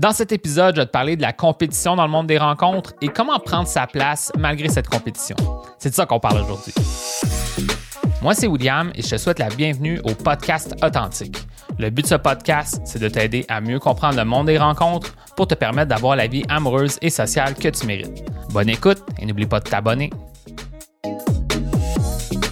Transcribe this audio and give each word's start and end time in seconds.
Dans 0.00 0.12
cet 0.12 0.32
épisode, 0.32 0.76
je 0.76 0.80
vais 0.80 0.86
te 0.86 0.92
parler 0.92 1.14
de 1.14 1.20
la 1.20 1.34
compétition 1.34 1.94
dans 1.94 2.06
le 2.06 2.10
monde 2.10 2.26
des 2.26 2.38
rencontres 2.38 2.94
et 3.02 3.08
comment 3.08 3.38
prendre 3.38 3.68
sa 3.68 3.86
place 3.86 4.32
malgré 4.38 4.70
cette 4.70 4.88
compétition. 4.88 5.36
C'est 5.78 5.90
de 5.90 5.94
ça 5.94 6.06
qu'on 6.06 6.18
parle 6.18 6.40
aujourd'hui. 6.40 6.72
Moi, 8.22 8.32
c'est 8.32 8.46
William 8.46 8.90
et 8.94 9.02
je 9.02 9.10
te 9.10 9.18
souhaite 9.18 9.38
la 9.38 9.50
bienvenue 9.50 10.00
au 10.04 10.14
podcast 10.14 10.74
Authentique. 10.82 11.36
Le 11.78 11.90
but 11.90 12.00
de 12.00 12.08
ce 12.08 12.14
podcast, 12.14 12.80
c'est 12.86 12.98
de 12.98 13.08
t'aider 13.08 13.44
à 13.50 13.60
mieux 13.60 13.78
comprendre 13.78 14.16
le 14.16 14.24
monde 14.24 14.46
des 14.46 14.56
rencontres 14.56 15.14
pour 15.36 15.46
te 15.46 15.54
permettre 15.54 15.90
d'avoir 15.90 16.16
la 16.16 16.28
vie 16.28 16.44
amoureuse 16.48 16.98
et 17.02 17.10
sociale 17.10 17.54
que 17.54 17.68
tu 17.68 17.86
mérites. 17.86 18.24
Bonne 18.52 18.70
écoute 18.70 19.02
et 19.18 19.26
n'oublie 19.26 19.44
pas 19.44 19.60
de 19.60 19.68
t'abonner. 19.68 20.08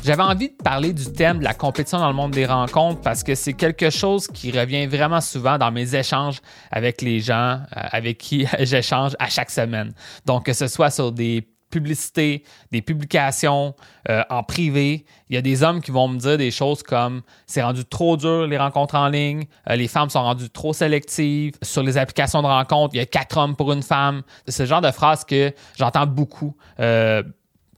J'avais 0.08 0.22
envie 0.22 0.48
de 0.48 0.54
parler 0.64 0.94
du 0.94 1.12
thème 1.12 1.40
de 1.40 1.44
la 1.44 1.52
compétition 1.52 1.98
dans 1.98 2.08
le 2.08 2.14
monde 2.14 2.30
des 2.30 2.46
rencontres 2.46 3.02
parce 3.02 3.22
que 3.22 3.34
c'est 3.34 3.52
quelque 3.52 3.90
chose 3.90 4.26
qui 4.26 4.58
revient 4.58 4.86
vraiment 4.86 5.20
souvent 5.20 5.58
dans 5.58 5.70
mes 5.70 5.94
échanges 5.94 6.40
avec 6.70 7.02
les 7.02 7.20
gens 7.20 7.60
euh, 7.76 7.80
avec 7.92 8.16
qui 8.16 8.46
j'échange 8.60 9.16
à 9.18 9.28
chaque 9.28 9.50
semaine. 9.50 9.92
Donc, 10.24 10.46
que 10.46 10.54
ce 10.54 10.66
soit 10.66 10.88
sur 10.88 11.12
des 11.12 11.46
publicités, 11.68 12.42
des 12.72 12.80
publications 12.80 13.74
euh, 14.08 14.22
en 14.30 14.42
privé. 14.42 15.04
Il 15.28 15.34
y 15.34 15.38
a 15.38 15.42
des 15.42 15.62
hommes 15.62 15.82
qui 15.82 15.90
vont 15.90 16.08
me 16.08 16.18
dire 16.18 16.38
des 16.38 16.52
choses 16.52 16.82
comme 16.82 17.20
c'est 17.46 17.62
rendu 17.62 17.84
trop 17.84 18.16
dur 18.16 18.46
les 18.46 18.56
rencontres 18.56 18.94
en 18.94 19.08
ligne, 19.08 19.44
euh, 19.68 19.76
les 19.76 19.88
femmes 19.88 20.08
sont 20.08 20.22
rendues 20.22 20.48
trop 20.48 20.72
sélectives. 20.72 21.52
Sur 21.60 21.82
les 21.82 21.98
applications 21.98 22.40
de 22.40 22.46
rencontres, 22.46 22.94
il 22.94 22.96
y 22.96 23.02
a 23.02 23.06
quatre 23.06 23.36
hommes 23.36 23.56
pour 23.56 23.74
une 23.74 23.82
femme. 23.82 24.22
C'est 24.46 24.52
ce 24.52 24.64
genre 24.64 24.80
de 24.80 24.90
phrase 24.90 25.26
que 25.26 25.52
j'entends 25.76 26.06
beaucoup 26.06 26.56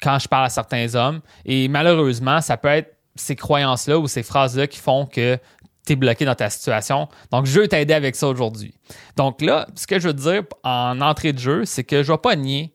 quand 0.02 0.18
je 0.18 0.28
parle 0.28 0.46
à 0.46 0.48
certains 0.48 0.94
hommes. 0.94 1.20
Et 1.44 1.68
malheureusement, 1.68 2.40
ça 2.40 2.56
peut 2.56 2.68
être 2.68 2.96
ces 3.16 3.36
croyances-là 3.36 3.98
ou 3.98 4.08
ces 4.08 4.22
phrases-là 4.22 4.66
qui 4.66 4.78
font 4.78 5.06
que 5.06 5.38
tu 5.86 5.92
es 5.92 5.96
bloqué 5.96 6.24
dans 6.24 6.34
ta 6.34 6.50
situation. 6.50 7.08
Donc, 7.30 7.46
je 7.46 7.60
veux 7.60 7.68
t'aider 7.68 7.94
avec 7.94 8.16
ça 8.16 8.28
aujourd'hui. 8.28 8.74
Donc 9.16 9.40
là, 9.40 9.66
ce 9.74 9.86
que 9.86 9.98
je 9.98 10.08
veux 10.08 10.14
dire 10.14 10.42
en 10.62 11.00
entrée 11.00 11.32
de 11.32 11.38
jeu, 11.38 11.64
c'est 11.64 11.84
que 11.84 12.02
je 12.02 12.10
ne 12.10 12.16
vais 12.16 12.20
pas 12.20 12.36
nier 12.36 12.72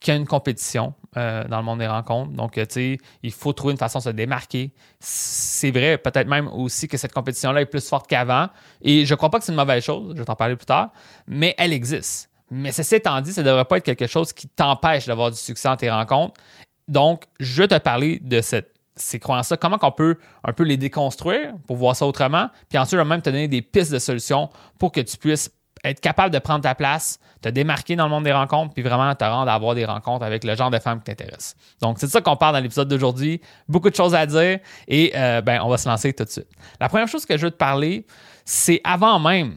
qu'il 0.00 0.14
y 0.14 0.16
a 0.16 0.20
une 0.20 0.26
compétition 0.26 0.94
euh, 1.16 1.44
dans 1.48 1.58
le 1.58 1.64
monde 1.64 1.80
des 1.80 1.86
rencontres. 1.86 2.32
Donc, 2.32 2.52
tu 2.52 2.64
sais, 2.68 2.98
il 3.22 3.32
faut 3.32 3.52
trouver 3.52 3.72
une 3.72 3.78
façon 3.78 3.98
de 3.98 4.04
se 4.04 4.10
démarquer. 4.10 4.72
C'est 5.00 5.70
vrai, 5.70 5.98
peut-être 5.98 6.28
même 6.28 6.48
aussi 6.48 6.86
que 6.86 6.96
cette 6.96 7.12
compétition-là 7.12 7.62
est 7.62 7.66
plus 7.66 7.86
forte 7.86 8.06
qu'avant. 8.06 8.48
Et 8.82 9.06
je 9.06 9.12
ne 9.12 9.16
crois 9.16 9.30
pas 9.30 9.38
que 9.38 9.44
c'est 9.44 9.52
une 9.52 9.58
mauvaise 9.58 9.82
chose, 9.82 10.12
je 10.14 10.20
vais 10.20 10.24
t'en 10.24 10.36
parler 10.36 10.54
plus 10.54 10.66
tard, 10.66 10.92
mais 11.26 11.54
elle 11.58 11.72
existe. 11.72 12.30
Mais 12.50 12.72
ceci 12.72 12.94
étant 12.94 13.20
dit, 13.20 13.32
ça 13.32 13.42
ne 13.42 13.46
devrait 13.46 13.64
pas 13.64 13.76
être 13.78 13.84
quelque 13.84 14.06
chose 14.06 14.32
qui 14.32 14.48
t'empêche 14.48 15.06
d'avoir 15.06 15.30
du 15.30 15.36
succès 15.36 15.68
dans 15.68 15.76
tes 15.76 15.90
rencontres. 15.90 16.40
Donc, 16.88 17.24
je 17.38 17.62
vais 17.62 17.68
te 17.68 17.78
parler 17.78 18.18
de 18.22 18.40
ces 18.40 19.18
croyances-là, 19.20 19.56
comment 19.56 19.78
on 19.82 19.92
peut 19.92 20.16
un 20.42 20.52
peu 20.52 20.64
les 20.64 20.76
déconstruire 20.76 21.52
pour 21.66 21.76
voir 21.76 21.94
ça 21.94 22.06
autrement, 22.06 22.48
puis 22.68 22.78
ensuite, 22.78 22.98
je 22.98 23.02
vais 23.02 23.08
même 23.08 23.22
te 23.22 23.30
donner 23.30 23.48
des 23.48 23.62
pistes 23.62 23.92
de 23.92 23.98
solutions 23.98 24.48
pour 24.78 24.90
que 24.90 25.00
tu 25.00 25.16
puisses 25.16 25.50
être 25.84 26.00
capable 26.00 26.34
de 26.34 26.38
prendre 26.38 26.62
ta 26.62 26.74
place, 26.74 27.20
te 27.40 27.48
démarquer 27.48 27.94
dans 27.94 28.04
le 28.04 28.10
monde 28.10 28.24
des 28.24 28.32
rencontres, 28.32 28.74
puis 28.74 28.82
vraiment 28.82 29.14
te 29.14 29.24
rendre 29.24 29.50
à 29.50 29.54
avoir 29.54 29.74
des 29.74 29.84
rencontres 29.84 30.24
avec 30.24 30.42
le 30.42 30.56
genre 30.56 30.70
de 30.70 30.78
femmes 30.78 30.98
qui 30.98 31.04
t'intéressent. 31.04 31.56
Donc, 31.80 31.98
c'est 32.00 32.06
de 32.06 32.10
ça 32.10 32.20
qu'on 32.20 32.36
parle 32.36 32.54
dans 32.54 32.60
l'épisode 32.60 32.88
d'aujourd'hui. 32.88 33.40
Beaucoup 33.68 33.90
de 33.90 33.94
choses 33.94 34.14
à 34.14 34.26
dire 34.26 34.58
et 34.88 35.12
euh, 35.14 35.40
ben, 35.40 35.60
on 35.62 35.68
va 35.68 35.78
se 35.78 35.88
lancer 35.88 36.12
tout 36.12 36.24
de 36.24 36.30
suite. 36.30 36.48
La 36.80 36.88
première 36.88 37.06
chose 37.06 37.24
que 37.24 37.36
je 37.36 37.44
veux 37.44 37.50
te 37.50 37.56
parler, 37.56 38.06
c'est 38.44 38.80
avant 38.82 39.20
même 39.20 39.56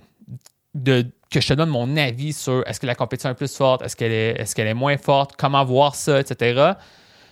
de, 0.75 1.07
que 1.31 1.41
je 1.41 1.47
te 1.47 1.53
donne 1.53 1.69
mon 1.69 1.97
avis 1.97 2.33
sur 2.33 2.63
est-ce 2.67 2.79
que 2.79 2.85
la 2.85 2.95
compétition 2.95 3.31
est 3.31 3.35
plus 3.35 3.55
forte, 3.55 3.81
est-ce 3.81 3.95
qu'elle 3.95 4.45
qu'elle 4.53 4.67
est 4.67 4.73
moins 4.73 4.97
forte, 4.97 5.35
comment 5.37 5.65
voir 5.65 5.95
ça, 5.95 6.19
etc 6.19 6.73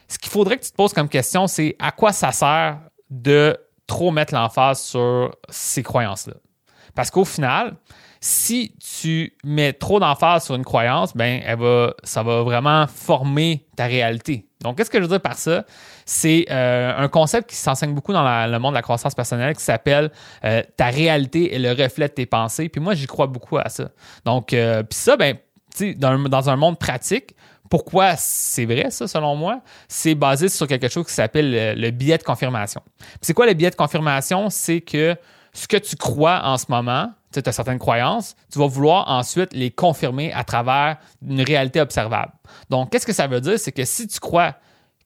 ce 0.09 0.17
qu'il 0.17 0.31
faudrait 0.31 0.57
que 0.57 0.65
tu 0.65 0.71
te 0.71 0.75
poses 0.75 0.93
comme 0.93 1.07
question, 1.07 1.47
c'est 1.47 1.75
à 1.79 1.91
quoi 1.91 2.11
ça 2.11 2.31
sert 2.31 2.79
de 3.09 3.57
trop 3.88 4.11
mettre 4.11 4.33
l'emphase 4.33 4.81
sur 4.81 5.35
ces 5.49 5.83
croyances-là? 5.83 6.33
Parce 6.95 7.11
qu'au 7.11 7.25
final, 7.25 7.77
si 8.19 8.75
tu 8.80 9.33
mets 9.43 9.71
trop 9.71 9.99
d'emphase 9.99 10.45
sur 10.45 10.55
une 10.55 10.65
croyance, 10.65 11.15
ben, 11.15 11.41
elle 11.45 11.59
va, 11.59 11.93
ça 12.03 12.23
va 12.23 12.43
vraiment 12.43 12.87
former 12.87 13.65
ta 13.77 13.85
réalité. 13.85 14.47
Donc, 14.61 14.75
qu'est-ce 14.75 14.89
que 14.89 14.97
je 14.97 15.03
veux 15.03 15.09
dire 15.09 15.21
par 15.21 15.37
ça? 15.37 15.63
C'est 16.05 16.47
euh, 16.49 16.91
un 16.97 17.07
concept 17.07 17.49
qui 17.49 17.55
s'enseigne 17.55 17.93
beaucoup 17.93 18.11
dans 18.11 18.23
le 18.48 18.59
monde 18.59 18.73
de 18.73 18.75
la 18.75 18.81
croissance 18.81 19.15
personnelle 19.15 19.55
qui 19.55 19.64
s'appelle 19.64 20.11
euh, 20.43 20.64
ta 20.75 20.87
réalité 20.87 21.55
est 21.55 21.59
le 21.59 21.71
reflet 21.71 22.09
de 22.09 22.14
tes 22.14 22.25
pensées. 22.25 22.67
Puis 22.67 22.81
moi, 22.81 22.93
j'y 22.93 23.08
crois 23.08 23.27
beaucoup 23.27 23.58
à 23.58 23.69
ça. 23.69 23.89
Donc, 24.25 24.52
euh, 24.52 24.83
puis 24.83 24.98
ça, 24.98 25.15
ben, 25.15 25.37
dans, 25.95 26.17
dans 26.17 26.49
un 26.49 26.58
monde 26.58 26.77
pratique, 26.77 27.36
pourquoi 27.69 28.15
c'est 28.17 28.65
vrai, 28.65 28.89
ça, 28.89 29.07
selon 29.07 29.35
moi? 29.35 29.61
C'est 29.87 30.15
basé 30.15 30.49
sur 30.49 30.67
quelque 30.67 30.89
chose 30.89 31.05
qui 31.05 31.13
s'appelle 31.13 31.80
le, 31.80 31.91
biais 31.91 32.17
de 32.17 32.23
confirmation. 32.23 32.81
C'est 33.21 33.33
quoi 33.33 33.45
le 33.45 33.53
biais 33.53 33.69
de 33.69 33.75
confirmation? 33.75 34.49
C'est 34.49 34.81
que 34.81 35.15
ce 35.53 35.67
que 35.67 35.77
tu 35.77 35.95
crois 35.95 36.41
en 36.43 36.57
ce 36.57 36.65
moment, 36.69 37.11
tu 37.31 37.41
as 37.45 37.52
certaines 37.52 37.80
croyances, 37.80 38.35
tu 38.52 38.59
vas 38.59 38.67
vouloir 38.67 39.09
ensuite 39.09 39.53
les 39.53 39.69
confirmer 39.69 40.33
à 40.33 40.43
travers 40.43 40.97
une 41.25 41.41
réalité 41.41 41.80
observable. 41.80 42.31
Donc, 42.69 42.91
qu'est-ce 42.91 43.05
que 43.05 43.13
ça 43.13 43.27
veut 43.27 43.41
dire? 43.41 43.59
C'est 43.59 43.71
que 43.71 43.86
si 43.86 44.07
tu 44.07 44.19
crois 44.19 44.55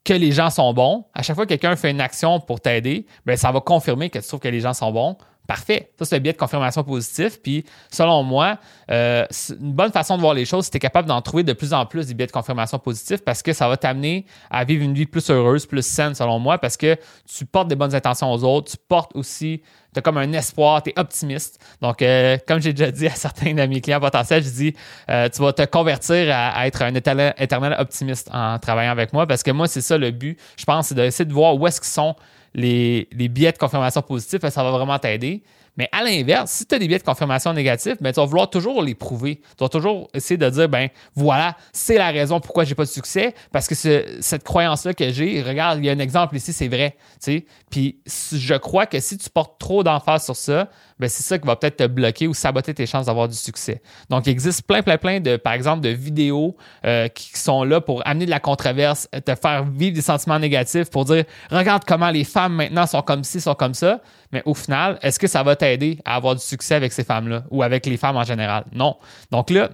que 0.05 0.13
les 0.13 0.31
gens 0.31 0.49
sont 0.49 0.73
bons, 0.73 1.05
à 1.13 1.21
chaque 1.21 1.35
fois 1.35 1.45
que 1.45 1.49
quelqu'un 1.49 1.75
fait 1.75 1.91
une 1.91 2.01
action 2.01 2.39
pour 2.39 2.59
t'aider, 2.59 3.05
ben, 3.25 3.37
ça 3.37 3.51
va 3.51 3.61
confirmer 3.61 4.09
que 4.09 4.19
tu 4.19 4.27
trouves 4.27 4.39
que 4.39 4.47
les 4.47 4.59
gens 4.59 4.73
sont 4.73 4.91
bons. 4.91 5.17
Parfait. 5.45 5.91
Ça, 5.99 6.05
c'est 6.05 6.15
le 6.15 6.21
biais 6.21 6.31
de 6.31 6.37
confirmation 6.37 6.83
positif. 6.85 7.41
Puis, 7.41 7.65
selon 7.91 8.23
moi, 8.23 8.57
euh, 8.89 9.25
une 9.49 9.73
bonne 9.73 9.91
façon 9.91 10.15
de 10.15 10.21
voir 10.21 10.33
les 10.33 10.45
choses, 10.45 10.65
c'est 10.65 10.69
que 10.69 10.73
tu 10.73 10.77
es 10.77 10.79
capable 10.79 11.07
d'en 11.07 11.21
trouver 11.21 11.43
de 11.43 11.51
plus 11.51 11.73
en 11.73 11.85
plus 11.85 12.07
des 12.07 12.13
biais 12.13 12.27
de 12.27 12.31
confirmation 12.31 12.79
positif 12.79 13.21
parce 13.25 13.41
que 13.41 13.51
ça 13.51 13.67
va 13.67 13.75
t'amener 13.75 14.25
à 14.49 14.63
vivre 14.63 14.83
une 14.83 14.93
vie 14.93 15.05
plus 15.05 15.29
heureuse, 15.29 15.65
plus 15.65 15.85
saine, 15.85 16.15
selon 16.15 16.39
moi, 16.39 16.59
parce 16.59 16.77
que 16.77 16.95
tu 17.25 17.45
portes 17.45 17.67
des 17.67 17.75
bonnes 17.75 17.93
intentions 17.93 18.31
aux 18.31 18.41
autres, 18.45 18.71
tu 18.71 18.77
portes 18.87 19.11
aussi, 19.15 19.61
tu 19.93 19.99
as 19.99 20.01
comme 20.01 20.17
un 20.17 20.31
espoir, 20.31 20.81
tu 20.81 20.91
es 20.91 20.99
optimiste. 20.99 21.59
Donc, 21.81 22.01
euh, 22.01 22.37
comme 22.47 22.61
j'ai 22.61 22.71
déjà 22.71 22.89
dit 22.89 23.07
à 23.07 23.11
certains 23.11 23.53
de 23.53 23.65
mes 23.65 23.81
clients 23.81 23.99
potentiels, 23.99 24.43
je 24.43 24.49
dis, 24.49 24.75
euh, 25.09 25.27
tu 25.27 25.41
vas 25.41 25.51
te 25.51 25.65
convertir 25.65 26.33
à, 26.33 26.65
être 26.67 26.83
un 26.83 26.95
éternel, 26.95 27.75
optimiste 27.77 28.29
en 28.31 28.59
travaillant 28.59 28.91
avec 28.91 29.11
moi 29.11 29.27
parce 29.27 29.43
que 29.43 29.51
moi, 29.51 29.67
c'est 29.67 29.81
ça 29.81 29.97
le 29.97 30.11
but. 30.11 30.39
Je 30.57 30.63
pense, 30.63 30.87
c'est 30.87 30.95
d'essayer 30.95 31.25
de 31.25 31.33
voir 31.33 31.55
où 31.55 31.67
est-ce 31.67 31.81
qu'ils 31.81 31.91
sont 31.91 32.15
les, 32.53 33.07
billets 33.11 33.51
de 33.51 33.57
confirmation 33.57 34.01
positifs, 34.01 34.47
ça 34.47 34.63
va 34.63 34.71
vraiment 34.71 34.99
t'aider. 34.99 35.43
Mais 35.75 35.89
à 35.91 36.03
l'inverse, 36.03 36.51
si 36.51 36.65
tu 36.67 36.75
as 36.75 36.79
des 36.79 36.87
biais 36.87 36.99
de 36.99 37.03
confirmation 37.03 37.51
négatifs, 37.51 37.95
ben, 37.99 38.13
tu 38.13 38.19
vas 38.19 38.25
vouloir 38.27 38.49
toujours 38.49 38.83
les 38.83 38.93
prouver. 38.93 39.41
Tu 39.57 39.63
vas 39.63 39.69
toujours 39.69 40.07
essayer 40.13 40.37
de 40.37 40.47
dire, 40.47 40.69
ben 40.69 40.89
voilà, 41.15 41.57
c'est 41.71 41.97
la 41.97 42.11
raison 42.11 42.39
pourquoi 42.39 42.63
j'ai 42.63 42.75
pas 42.75 42.83
de 42.83 42.89
succès, 42.89 43.33
parce 43.51 43.67
que 43.67 43.73
cette 43.73 44.43
croyance-là 44.43 44.93
que 44.93 45.11
j'ai, 45.11 45.41
regarde, 45.41 45.79
il 45.79 45.85
y 45.85 45.89
a 45.89 45.93
un 45.93 45.99
exemple 45.99 46.35
ici, 46.35 46.53
c'est 46.53 46.67
vrai. 46.67 46.95
Puis 47.71 47.97
je 48.05 48.53
crois 48.55 48.85
que 48.85 48.99
si 48.99 49.17
tu 49.17 49.29
portes 49.31 49.59
trop 49.59 49.83
d'emphase 49.83 50.25
sur 50.25 50.35
ça, 50.35 50.69
ben 50.92 50.92
c'est 51.09 51.23
ça 51.23 51.37
qui 51.37 51.47
va 51.47 51.55
peut-être 51.55 51.77
te 51.77 51.87
bloquer 51.87 52.27
ou 52.27 52.33
saboter 52.33 52.73
tes 52.73 52.85
chances 52.85 53.05
d'avoir 53.05 53.27
du 53.27 53.35
succès. 53.35 53.81
Donc, 54.09 54.27
il 54.27 54.29
existe 54.29 54.65
plein, 54.67 54.81
plein, 54.81 54.97
plein 54.97 55.19
de, 55.19 55.37
par 55.37 55.53
exemple, 55.53 55.81
de 55.81 55.89
vidéos 55.89 56.55
euh, 56.85 57.07
qui 57.07 57.37
sont 57.37 57.63
là 57.63 57.81
pour 57.81 58.01
amener 58.05 58.25
de 58.25 58.29
la 58.29 58.39
controverse, 58.39 59.07
te 59.25 59.35
faire 59.35 59.65
vivre 59.65 59.95
des 59.95 60.01
sentiments 60.01 60.39
négatifs, 60.39 60.89
pour 60.89 61.05
dire, 61.05 61.23
regarde 61.51 61.83
comment 61.85 62.09
les 62.09 62.23
femmes 62.23 62.55
maintenant 62.55 62.85
sont 62.85 63.01
comme 63.01 63.23
ci, 63.23 63.41
sont 63.41 63.55
comme 63.55 63.73
ça. 63.73 64.01
Mais 64.31 64.41
au 64.45 64.53
final, 64.53 64.97
est-ce 65.01 65.19
que 65.19 65.27
ça 65.27 65.43
va 65.43 65.55
t'aider 65.55 65.99
à 66.05 66.15
avoir 66.15 66.35
du 66.35 66.41
succès 66.41 66.75
avec 66.75 66.93
ces 66.93 67.03
femmes-là 67.03 67.43
ou 67.51 67.63
avec 67.63 67.85
les 67.85 67.97
femmes 67.97 68.17
en 68.17 68.23
général? 68.23 68.65
Non. 68.73 68.97
Donc 69.31 69.49
là, 69.49 69.69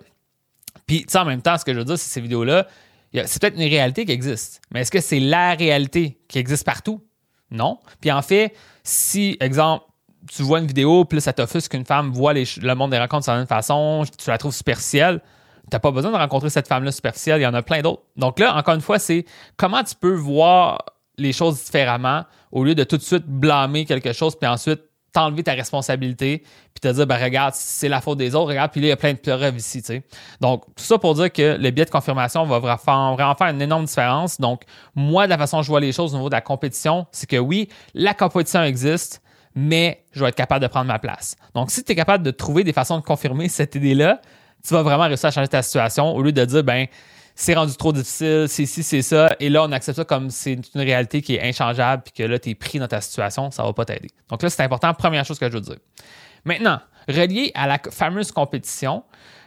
puis 0.86 1.06
en 1.16 1.26
même 1.26 1.42
temps, 1.42 1.58
ce 1.58 1.66
que 1.66 1.74
je 1.74 1.80
veux 1.80 1.86
dire, 1.86 1.98
c'est 1.98 2.10
ces 2.10 2.22
vidéos-là, 2.22 2.68
c'est 3.14 3.42
peut-être 3.42 3.56
une 3.56 3.70
réalité 3.70 4.06
qui 4.06 4.12
existe. 4.12 4.62
Mais 4.72 4.82
est-ce 4.82 4.92
que 4.92 5.02
c'est 5.02 5.20
la 5.20 5.54
réalité 5.54 6.20
qui 6.28 6.40
existe 6.40 6.66
partout? 6.66 7.02
Non. 7.52 7.80
Puis 8.02 8.12
en 8.12 8.22
fait, 8.22 8.54
si, 8.84 9.38
exemple, 9.40 9.86
tu 10.28 10.44
vois 10.44 10.60
une 10.60 10.68
vidéo, 10.68 11.06
puis 11.06 11.22
ça 11.22 11.34
t'offusque 11.34 11.72
qu'une 11.72 11.86
femme 11.86 12.12
voit 12.12 12.34
le 12.34 12.74
monde 12.74 12.92
des 12.92 13.00
rencontres 13.00 13.32
de 13.32 13.38
même 13.38 13.48
façon, 13.48 14.04
tu 14.18 14.30
la 14.30 14.38
trouves 14.38 14.54
superficielle, 14.54 15.22
n'as 15.72 15.80
pas 15.80 15.92
besoin 15.92 16.12
de 16.12 16.18
rencontrer 16.18 16.50
cette 16.50 16.68
femme-là 16.68 16.92
superficielle, 16.92 17.40
il 17.40 17.44
y 17.44 17.48
en 17.48 17.54
a 17.54 17.62
plein 17.62 17.82
d'autres. 17.82 18.04
Donc 18.18 18.40
là, 18.40 18.56
encore 18.56 18.76
une 18.76 18.82
fois, 18.82 19.00
c'est 19.00 19.26
comment 19.58 19.84
tu 19.84 19.96
peux 19.96 20.14
voir 20.14 20.84
les 21.18 21.34
choses 21.34 21.64
différemment 21.64 22.24
au 22.52 22.64
lieu 22.64 22.76
de 22.76 22.84
tout 22.84 22.98
de 22.98 23.02
suite 23.02 23.26
blâmer 23.28 23.86
quelque 23.86 24.14
chose 24.14 24.36
puis 24.38 24.48
ensuite 24.48 24.82
t'enlever 25.12 25.44
ta 25.44 25.54
responsabilité 25.54 26.44
puis 26.74 26.82
te 26.82 26.88
dire 26.88 27.08
ben 27.08 27.22
regarde 27.22 27.54
c'est 27.56 27.90
la 27.90 28.00
faute 28.00 28.18
des 28.18 28.36
autres 28.36 28.50
regarde 28.50 28.72
puis 28.72 28.80
là 28.80 28.88
il 28.88 28.90
y 28.90 28.94
a 28.94 28.98
plein 28.98 29.14
de 29.14 29.18
preuves 29.18 29.58
ici 29.58 29.82
tu 29.82 29.88
sais 29.88 30.04
donc 30.40 30.64
tout 30.76 30.84
ça 30.84 30.98
pour 30.98 31.16
dire 31.16 31.32
que 31.32 31.58
le 31.60 31.72
biais 31.72 31.86
de 31.86 31.90
confirmation 31.90 32.46
va 32.46 32.60
vraiment 32.60 33.36
faire 33.36 33.48
une 33.48 33.62
énorme 33.62 33.86
différence 33.86 34.40
donc 34.40 34.64
moi 34.96 35.26
de 35.26 35.32
la 35.32 35.38
façon 35.38 35.58
dont 35.58 35.64
je 35.64 35.68
vois 35.68 35.80
les 35.80 35.92
choses 35.92 36.14
au 36.14 36.18
niveau 36.18 36.30
de 36.30 36.36
la 36.36 36.42
compétition 36.42 37.08
c'est 37.12 37.28
que 37.28 37.38
oui 37.38 37.70
la 37.94 38.14
compétition 38.14 38.64
existe 38.64 39.22
mais 39.56 40.04
je 40.12 40.22
vais 40.22 40.30
être 40.30 40.36
capable 40.36 40.62
de 40.62 40.68
prendre 40.68 40.86
ma 40.86 41.00
place 41.00 41.36
donc 41.56 41.72
si 41.72 41.84
tu 41.84 41.92
es 41.92 41.96
capable 41.96 42.24
de 42.24 42.32
trouver 42.32 42.64
des 42.64 42.74
façons 42.74 42.98
de 42.98 43.04
confirmer 43.04 43.50
cette 43.50 43.76
idée 43.76 43.96
là 43.96 44.22
tu 44.66 44.74
vas 44.74 44.84
vraiment 44.84 45.06
réussir 45.06 45.28
à 45.28 45.32
changer 45.32 45.48
ta 45.48 45.62
situation 45.62 46.16
au 46.16 46.22
lieu 46.22 46.32
de 46.32 46.46
dire 46.46 46.64
ben 46.64 46.88
c'est 47.40 47.54
rendu 47.54 47.74
trop 47.78 47.94
difficile, 47.94 48.48
c'est 48.50 48.66
ci, 48.66 48.84
c'est 48.84 49.02
ça. 49.02 49.34
Et 49.40 49.48
là, 49.48 49.64
on 49.64 49.72
accepte 49.72 49.96
ça 49.96 50.04
comme 50.04 50.30
c'est 50.30 50.60
une 50.76 50.82
réalité 50.82 51.22
qui 51.22 51.36
est 51.36 51.42
inchangeable, 51.42 52.04
puis 52.04 52.12
que 52.12 52.24
là, 52.24 52.38
tu 52.38 52.50
es 52.50 52.56
pris 52.56 52.80
dans 52.80 52.88
ta 52.90 53.00
situation, 53.00 53.50
ça 53.50 53.64
va 53.64 53.72
pas 53.72 53.86
t'aider. 53.86 54.10
Donc 54.28 54.44
là, 54.44 54.50
c'est 54.50 54.62
important, 54.62 54.94
première 54.94 55.24
chose 55.24 55.40
que 55.40 55.48
je 55.50 55.54
veux 55.54 55.62
dire. 55.62 55.78
Maintenant, 56.44 56.82
relié 57.08 57.54
à 57.56 57.66
la 57.66 57.80
fameuse 57.92 58.34
compétition, 58.34 59.04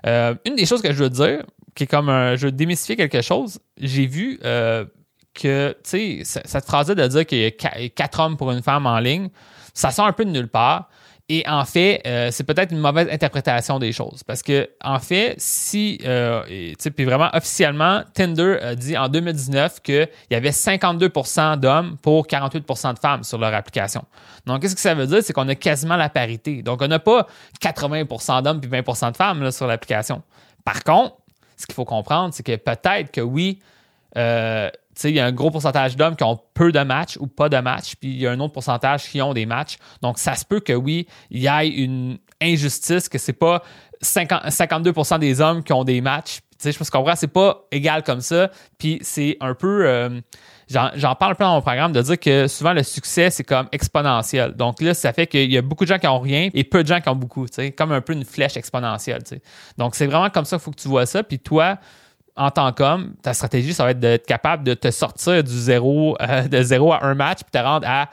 euh, 0.06 0.34
une 0.46 0.56
des 0.56 0.64
choses 0.64 0.81
que 0.81 0.90
je 0.90 1.05
veux 1.05 1.10
dire, 1.10 1.44
qui 1.75 1.84
est 1.84 1.87
comme 1.87 2.08
un, 2.08 2.34
je 2.34 2.46
veux 2.46 2.52
démystifier 2.52 2.96
quelque 2.96 3.20
chose, 3.20 3.58
j'ai 3.76 4.06
vu 4.06 4.40
euh, 4.43 4.87
que, 5.34 5.76
tu 5.84 6.25
sais, 6.25 6.43
cette 6.46 6.64
phrase 6.64 6.87
de 6.87 7.06
dire 7.06 7.26
qu'il 7.26 7.40
y 7.40 7.44
a 7.44 7.88
quatre 7.90 8.20
hommes 8.20 8.38
pour 8.38 8.52
une 8.52 8.62
femme 8.62 8.87
en 8.87 9.00
ligne, 9.00 9.28
ça 9.74 9.90
sort 9.90 10.06
un 10.06 10.12
peu 10.12 10.24
de 10.24 10.30
nulle 10.30 10.48
part. 10.48 10.88
Et 11.28 11.44
en 11.48 11.64
fait, 11.64 12.02
euh, 12.06 12.28
c'est 12.30 12.44
peut-être 12.44 12.72
une 12.72 12.80
mauvaise 12.80 13.08
interprétation 13.10 13.78
des 13.78 13.92
choses. 13.92 14.22
Parce 14.22 14.42
que, 14.42 14.69
en 14.84 14.98
fait, 14.98 15.34
si, 15.38 15.98
euh, 16.04 16.42
sais, 16.78 16.90
puis 16.90 17.04
vraiment 17.04 17.30
officiellement, 17.32 18.02
Tinder 18.12 18.58
a 18.60 18.74
dit 18.74 18.98
en 18.98 19.08
2019 19.08 19.80
qu'il 19.80 20.08
y 20.30 20.34
avait 20.34 20.50
52% 20.50 21.58
d'hommes 21.58 21.96
pour 22.02 22.26
48% 22.26 22.94
de 22.94 22.98
femmes 22.98 23.22
sur 23.22 23.38
leur 23.38 23.54
application. 23.54 24.04
Donc, 24.46 24.60
qu'est-ce 24.60 24.74
que 24.74 24.80
ça 24.80 24.94
veut 24.94 25.06
dire? 25.06 25.22
C'est 25.22 25.32
qu'on 25.32 25.48
a 25.48 25.54
quasiment 25.54 25.96
la 25.96 26.10
parité. 26.10 26.62
Donc, 26.62 26.82
on 26.82 26.88
n'a 26.88 26.98
pas 26.98 27.26
80% 27.62 28.42
d'hommes 28.42 28.60
puis 28.60 28.70
20% 28.70 29.12
de 29.12 29.16
femmes 29.16 29.50
sur 29.52 29.66
l'application. 29.66 30.22
Par 30.64 30.82
contre, 30.84 31.16
ce 31.56 31.66
qu'il 31.66 31.74
faut 31.74 31.84
comprendre, 31.84 32.34
c'est 32.34 32.42
que 32.42 32.56
peut-être 32.56 33.10
que 33.10 33.20
oui, 33.20 33.60
euh, 34.16 34.69
il 35.04 35.10
y 35.10 35.20
a 35.20 35.26
un 35.26 35.32
gros 35.32 35.50
pourcentage 35.50 35.96
d'hommes 35.96 36.16
qui 36.16 36.24
ont 36.24 36.38
peu 36.54 36.72
de 36.72 36.80
matchs 36.80 37.16
ou 37.20 37.26
pas 37.26 37.48
de 37.48 37.58
matchs, 37.58 37.94
puis 37.96 38.10
il 38.10 38.20
y 38.20 38.26
a 38.26 38.30
un 38.30 38.40
autre 38.40 38.52
pourcentage 38.52 39.04
qui 39.04 39.20
ont 39.22 39.34
des 39.34 39.46
matchs. 39.46 39.76
Donc, 40.02 40.18
ça 40.18 40.34
se 40.34 40.44
peut 40.44 40.60
que 40.60 40.72
oui, 40.72 41.06
il 41.30 41.40
y 41.42 41.46
ait 41.46 41.68
une 41.68 42.18
injustice, 42.40 43.08
que 43.08 43.18
c'est 43.18 43.32
pas 43.32 43.62
52% 44.02 45.18
des 45.18 45.40
hommes 45.40 45.62
qui 45.62 45.72
ont 45.72 45.84
des 45.84 46.00
matchs. 46.00 46.40
Je 46.64 46.76
pense 46.78 46.90
qu'on 46.90 46.98
comprends, 46.98 47.16
c'est 47.16 47.26
pas 47.26 47.66
égal 47.72 48.02
comme 48.04 48.20
ça. 48.20 48.50
Puis 48.78 48.98
c'est 49.02 49.36
un 49.40 49.54
peu. 49.54 49.84
Euh, 49.86 50.20
j'en 50.68 51.14
parle 51.16 51.34
peu 51.34 51.44
dans 51.44 51.54
mon 51.54 51.60
programme 51.60 51.92
de 51.92 52.00
dire 52.00 52.18
que 52.18 52.46
souvent 52.46 52.72
le 52.72 52.84
succès, 52.84 53.30
c'est 53.30 53.42
comme 53.42 53.68
exponentiel. 53.72 54.52
Donc 54.52 54.80
là, 54.80 54.94
ça 54.94 55.12
fait 55.12 55.26
qu'il 55.26 55.50
y 55.52 55.58
a 55.58 55.62
beaucoup 55.62 55.84
de 55.84 55.88
gens 55.88 55.98
qui 55.98 56.06
ont 56.06 56.20
rien 56.20 56.50
et 56.54 56.64
peu 56.64 56.82
de 56.82 56.88
gens 56.88 57.00
qui 57.00 57.08
ont 57.08 57.16
beaucoup. 57.16 57.46
Comme 57.76 57.92
un 57.92 58.00
peu 58.00 58.12
une 58.12 58.24
flèche 58.24 58.56
exponentielle. 58.56 59.22
Donc 59.76 59.96
c'est 59.96 60.06
vraiment 60.06 60.30
comme 60.30 60.44
ça 60.44 60.56
qu'il 60.56 60.64
faut 60.64 60.70
que 60.70 60.80
tu 60.80 60.88
vois 60.88 61.06
ça. 61.06 61.22
Puis 61.24 61.40
toi, 61.40 61.78
en 62.37 62.50
tant 62.50 62.73
qu'homme, 62.73 63.14
ta 63.23 63.34
stratégie, 63.34 63.75
ça 63.75 63.84
va 63.84 63.90
être 63.90 64.00
d'être 64.00 64.26
capable 64.26 64.64
de 64.64 64.75
te 64.75 64.90
sortir 64.90 65.44
du 65.44 65.52
zéro, 65.52 66.17
euh, 66.20 66.49
de 66.49 66.62
zéro 66.62 66.93
à 66.93 67.05
un 67.05 67.14
match, 67.14 67.40
puis 67.40 67.50
te 67.50 67.58
rendre 67.58 67.87
à 67.87 68.08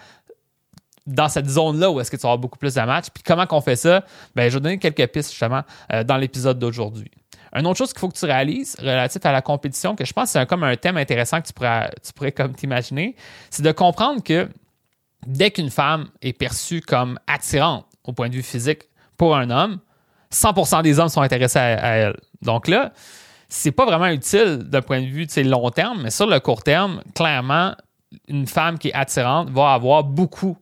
dans 1.07 1.27
cette 1.27 1.50
zone-là 1.50 1.89
où 1.89 2.00
est-ce 2.00 2.12
que 2.12 2.18
tu 2.18 2.27
vas 2.27 2.38
beaucoup 2.38 2.60
plus 2.60 2.75
de 2.75 2.81
matchs. 2.81 3.07
Puis 3.12 3.24
comment 3.24 3.48
qu'on 3.48 3.62
fait 3.62 3.75
ça? 3.75 4.04
Ben, 4.36 4.50
je 4.50 4.56
vais 4.56 4.62
donner 4.62 4.77
quelques 4.77 5.07
pistes 5.07 5.31
justement 5.31 5.63
euh, 5.92 6.04
dans 6.04 6.18
l'épisode 6.18 6.60
d'aujourd'hui. 6.60 7.10
Une 7.56 7.66
autre 7.66 7.77
chose 7.77 7.92
qu'il 7.92 8.00
faut 8.00 8.10
que 8.10 8.18
tu 8.18 8.25
réalises 8.25 8.75
relatif 8.80 9.25
à 9.25 9.31
la 9.31 9.42
compétition, 9.42 9.95
que 9.95 10.06
je 10.06 10.13
pense 10.13 10.25
que 10.25 10.39
c'est 10.39 10.45
comme 10.45 10.63
un 10.63 10.75
thème 10.75 10.98
intéressant 10.98 11.42
que 11.42 11.48
tu 11.48 11.54
pourrais, 11.54 12.31
t'imaginer, 12.56 13.16
c'est 13.50 13.63
de 13.63 13.71
comprendre 13.71 14.21
que 14.21 14.48
dès 15.25 15.50
qu'une 15.50 15.71
femme 15.71 16.10
est 16.21 16.33
perçue 16.33 16.81
comme 16.81 17.18
attirante 17.25 17.88
au 18.04 18.13
point 18.13 18.30
de 18.30 18.36
vue 18.36 18.44
physique 18.44 18.83
pour 19.18 19.36
un 19.36 19.50
homme, 19.50 19.80
100% 20.31 20.83
des 20.83 21.00
hommes 21.00 21.10
sont 21.10 21.21
intéressés 21.21 21.57
à 21.57 21.95
elle. 21.95 22.18
Donc 22.44 22.68
là, 22.68 22.94
c'est 23.49 23.71
pas 23.71 23.85
vraiment 23.85 24.07
utile 24.07 24.59
d'un 24.59 24.81
point 24.81 25.01
de 25.01 25.07
vue 25.07 25.27
long 25.43 25.69
terme, 25.71 26.03
mais 26.03 26.11
sur 26.11 26.27
le 26.27 26.39
court 26.39 26.63
terme, 26.63 27.01
clairement, 27.15 27.75
une 28.27 28.47
femme 28.47 28.77
qui 28.77 28.89
est 28.89 28.93
attirante 28.93 29.49
va 29.49 29.73
avoir 29.73 30.03
beaucoup, 30.03 30.55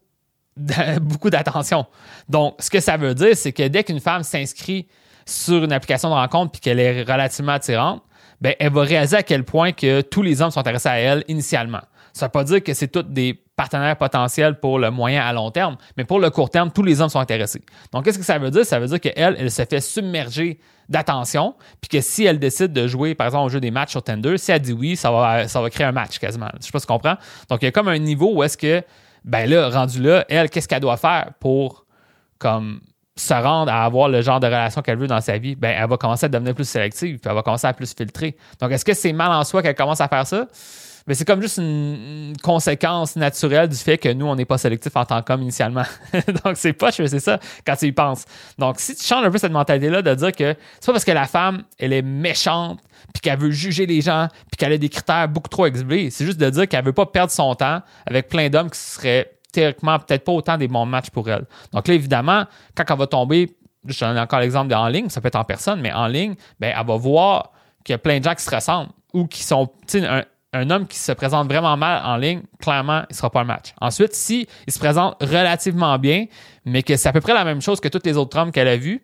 beaucoup 1.01 1.29
d'attention. 1.29 1.85
Donc, 2.29 2.55
ce 2.59 2.69
que 2.69 2.79
ça 2.79 2.95
veut 2.97 3.13
dire, 3.13 3.35
c'est 3.35 3.51
que 3.51 3.67
dès 3.67 3.83
qu'une 3.83 3.99
femme 3.99 4.23
s'inscrit 4.23 4.87
sur 5.25 5.65
une 5.65 5.73
application 5.73 6.09
de 6.09 6.13
rencontre 6.13 6.53
puis 6.53 6.61
qu'elle 6.61 6.79
est 6.79 7.01
relativement 7.03 7.53
attirante, 7.53 8.01
ben, 8.39 8.53
elle 8.59 8.71
va 8.71 8.83
réaliser 8.83 9.17
à 9.17 9.23
quel 9.23 9.43
point 9.43 9.73
que 9.73 10.01
tous 10.01 10.21
les 10.21 10.41
hommes 10.41 10.51
sont 10.51 10.59
intéressés 10.59 10.89
à 10.89 10.97
elle 10.97 11.25
initialement. 11.27 11.81
Ça 12.13 12.25
ne 12.25 12.27
veut 12.27 12.31
pas 12.31 12.43
dire 12.45 12.63
que 12.63 12.73
c'est 12.73 12.87
tous 12.87 13.03
des 13.03 13.43
partenaires 13.57 13.97
potentiels 13.97 14.59
pour 14.59 14.79
le 14.79 14.91
moyen 14.91 15.25
à 15.25 15.33
long 15.33 15.51
terme, 15.51 15.75
mais 15.97 16.05
pour 16.05 16.19
le 16.19 16.29
court 16.29 16.49
terme, 16.49 16.71
tous 16.71 16.83
les 16.83 17.01
hommes 17.01 17.09
sont 17.09 17.19
intéressés. 17.19 17.63
Donc, 17.91 18.05
qu'est-ce 18.05 18.19
que 18.19 18.23
ça 18.23 18.37
veut 18.37 18.51
dire? 18.51 18.65
Ça 18.65 18.79
veut 18.79 18.87
dire 18.87 19.01
qu'elle, 19.01 19.35
elle 19.37 19.51
se 19.51 19.65
fait 19.65 19.81
submerger 19.81 20.59
d'attention, 20.87 21.55
puis 21.81 21.89
que 21.89 21.99
si 21.99 22.23
elle 22.23 22.39
décide 22.39 22.71
de 22.71 22.87
jouer, 22.87 23.15
par 23.15 23.27
exemple, 23.27 23.47
au 23.47 23.49
jeu 23.49 23.59
des 23.59 23.71
matchs 23.71 23.91
sur 23.91 24.03
Tinder, 24.03 24.37
si 24.37 24.51
elle 24.51 24.61
dit 24.61 24.71
oui, 24.71 24.95
ça 24.95 25.11
va, 25.11 25.47
ça 25.47 25.59
va 25.59 25.69
créer 25.69 25.87
un 25.87 25.91
match 25.91 26.19
quasiment. 26.19 26.47
Je 26.61 26.65
sais 26.65 26.71
pas 26.71 26.79
si 26.79 26.85
tu 26.85 26.93
comprends. 26.93 27.15
Donc, 27.49 27.61
il 27.63 27.65
y 27.65 27.67
a 27.67 27.71
comme 27.71 27.89
un 27.89 27.97
niveau 27.97 28.31
où 28.33 28.43
est-ce 28.43 28.57
que, 28.57 28.83
ben 29.25 29.49
là, 29.49 29.69
rendu 29.69 30.01
là, 30.01 30.23
elle, 30.29 30.49
qu'est-ce 30.49 30.67
qu'elle 30.67 30.79
doit 30.79 30.97
faire 30.97 31.31
pour, 31.39 31.85
comme, 32.37 32.79
se 33.15 33.33
rendre 33.33 33.71
à 33.71 33.83
avoir 33.83 34.07
le 34.07 34.21
genre 34.21 34.39
de 34.39 34.45
relation 34.45 34.83
qu'elle 34.83 34.99
veut 34.99 35.07
dans 35.07 35.19
sa 35.19 35.39
vie, 35.39 35.55
ben, 35.55 35.75
elle 35.75 35.89
va 35.89 35.97
commencer 35.97 36.27
à 36.27 36.29
devenir 36.29 36.53
plus 36.53 36.69
sélective, 36.69 37.17
puis 37.17 37.27
elle 37.27 37.35
va 37.35 37.41
commencer 37.41 37.65
à 37.65 37.73
plus 37.73 37.93
filtrer. 37.93 38.37
Donc, 38.61 38.71
est-ce 38.71 38.85
que 38.85 38.93
c'est 38.93 39.13
mal 39.13 39.31
en 39.31 39.43
soi 39.43 39.63
qu'elle 39.63 39.75
commence 39.75 39.99
à 39.99 40.07
faire 40.07 40.27
ça? 40.27 40.47
Mais 41.07 41.13
c'est 41.13 41.25
comme 41.25 41.41
juste 41.41 41.57
une, 41.57 42.33
conséquence 42.43 43.15
naturelle 43.15 43.69
du 43.69 43.77
fait 43.77 43.97
que 43.97 44.09
nous, 44.09 44.25
on 44.25 44.35
n'est 44.35 44.45
pas 44.45 44.57
sélectif 44.57 44.95
en 44.95 45.05
tant 45.05 45.21
qu'homme 45.21 45.41
initialement. 45.41 45.83
Donc, 46.43 46.55
c'est 46.57 46.73
pas, 46.73 46.91
c'est 46.91 47.19
ça, 47.19 47.39
quand 47.65 47.75
tu 47.75 47.85
y 47.85 47.91
penses. 47.91 48.25
Donc, 48.57 48.79
si 48.79 48.95
tu 48.95 49.05
changes 49.05 49.25
un 49.25 49.31
peu 49.31 49.37
cette 49.37 49.51
mentalité-là 49.51 50.01
de 50.01 50.13
dire 50.13 50.31
que 50.33 50.55
c'est 50.79 50.85
pas 50.85 50.91
parce 50.91 51.05
que 51.05 51.11
la 51.11 51.25
femme, 51.25 51.63
elle 51.79 51.93
est 51.93 52.01
méchante, 52.01 52.79
puis 53.13 53.21
qu'elle 53.21 53.39
veut 53.39 53.51
juger 53.51 53.85
les 53.85 54.01
gens, 54.01 54.27
puis 54.51 54.57
qu'elle 54.57 54.73
a 54.73 54.77
des 54.77 54.89
critères 54.89 55.29
beaucoup 55.29 55.49
trop 55.49 55.65
exhibés, 55.65 56.09
c'est 56.09 56.25
juste 56.25 56.39
de 56.39 56.49
dire 56.49 56.67
qu'elle 56.67 56.83
veut 56.83 56.93
pas 56.93 57.05
perdre 57.05 57.31
son 57.31 57.55
temps 57.55 57.81
avec 58.05 58.27
plein 58.27 58.49
d'hommes 58.49 58.69
qui 58.69 58.79
seraient 58.79 59.31
théoriquement 59.51 59.97
peut-être 59.99 60.23
pas 60.23 60.33
autant 60.33 60.57
des 60.57 60.67
bons 60.67 60.85
matchs 60.85 61.09
pour 61.09 61.29
elle. 61.29 61.45
Donc 61.71 61.87
là, 61.87 61.93
évidemment, 61.93 62.45
quand 62.75 62.83
elle 62.87 62.97
va 62.97 63.07
tomber, 63.07 63.55
je 63.85 63.99
donne 63.99 64.17
encore 64.17 64.39
l'exemple 64.39 64.73
en 64.73 64.87
ligne, 64.87 65.09
ça 65.09 65.21
peut 65.21 65.27
être 65.27 65.35
en 65.35 65.45
personne, 65.45 65.79
mais 65.81 65.93
en 65.93 66.07
ligne, 66.07 66.35
ben, 66.59 66.73
elle 66.77 66.85
va 66.85 66.97
voir 66.97 67.51
qu'il 67.83 67.93
y 67.93 67.95
a 67.95 67.97
plein 67.97 68.19
de 68.19 68.23
gens 68.23 68.35
qui 68.35 68.43
se 68.43 68.53
ressemblent 68.53 68.91
ou 69.13 69.25
qui 69.25 69.41
sont, 69.43 69.71
un, 69.95 70.23
un 70.57 70.69
homme 70.69 70.87
qui 70.87 70.97
se 70.97 71.11
présente 71.11 71.47
vraiment 71.47 71.77
mal 71.77 72.01
en 72.05 72.17
ligne, 72.17 72.41
clairement, 72.59 73.01
il 73.09 73.13
ne 73.13 73.15
sera 73.15 73.29
pas 73.29 73.41
un 73.41 73.45
match. 73.45 73.73
Ensuite, 73.79 74.13
si 74.13 74.47
se 74.67 74.79
présente 74.79 75.21
relativement 75.21 75.97
bien, 75.97 76.25
mais 76.65 76.83
que 76.83 76.95
c'est 76.95 77.09
à 77.09 77.13
peu 77.13 77.21
près 77.21 77.33
la 77.33 77.45
même 77.45 77.61
chose 77.61 77.79
que 77.79 77.87
tous 77.87 78.01
les 78.03 78.17
autres 78.17 78.37
hommes 78.37 78.51
qu'elle 78.51 78.67
a 78.67 78.77
vus, 78.77 79.01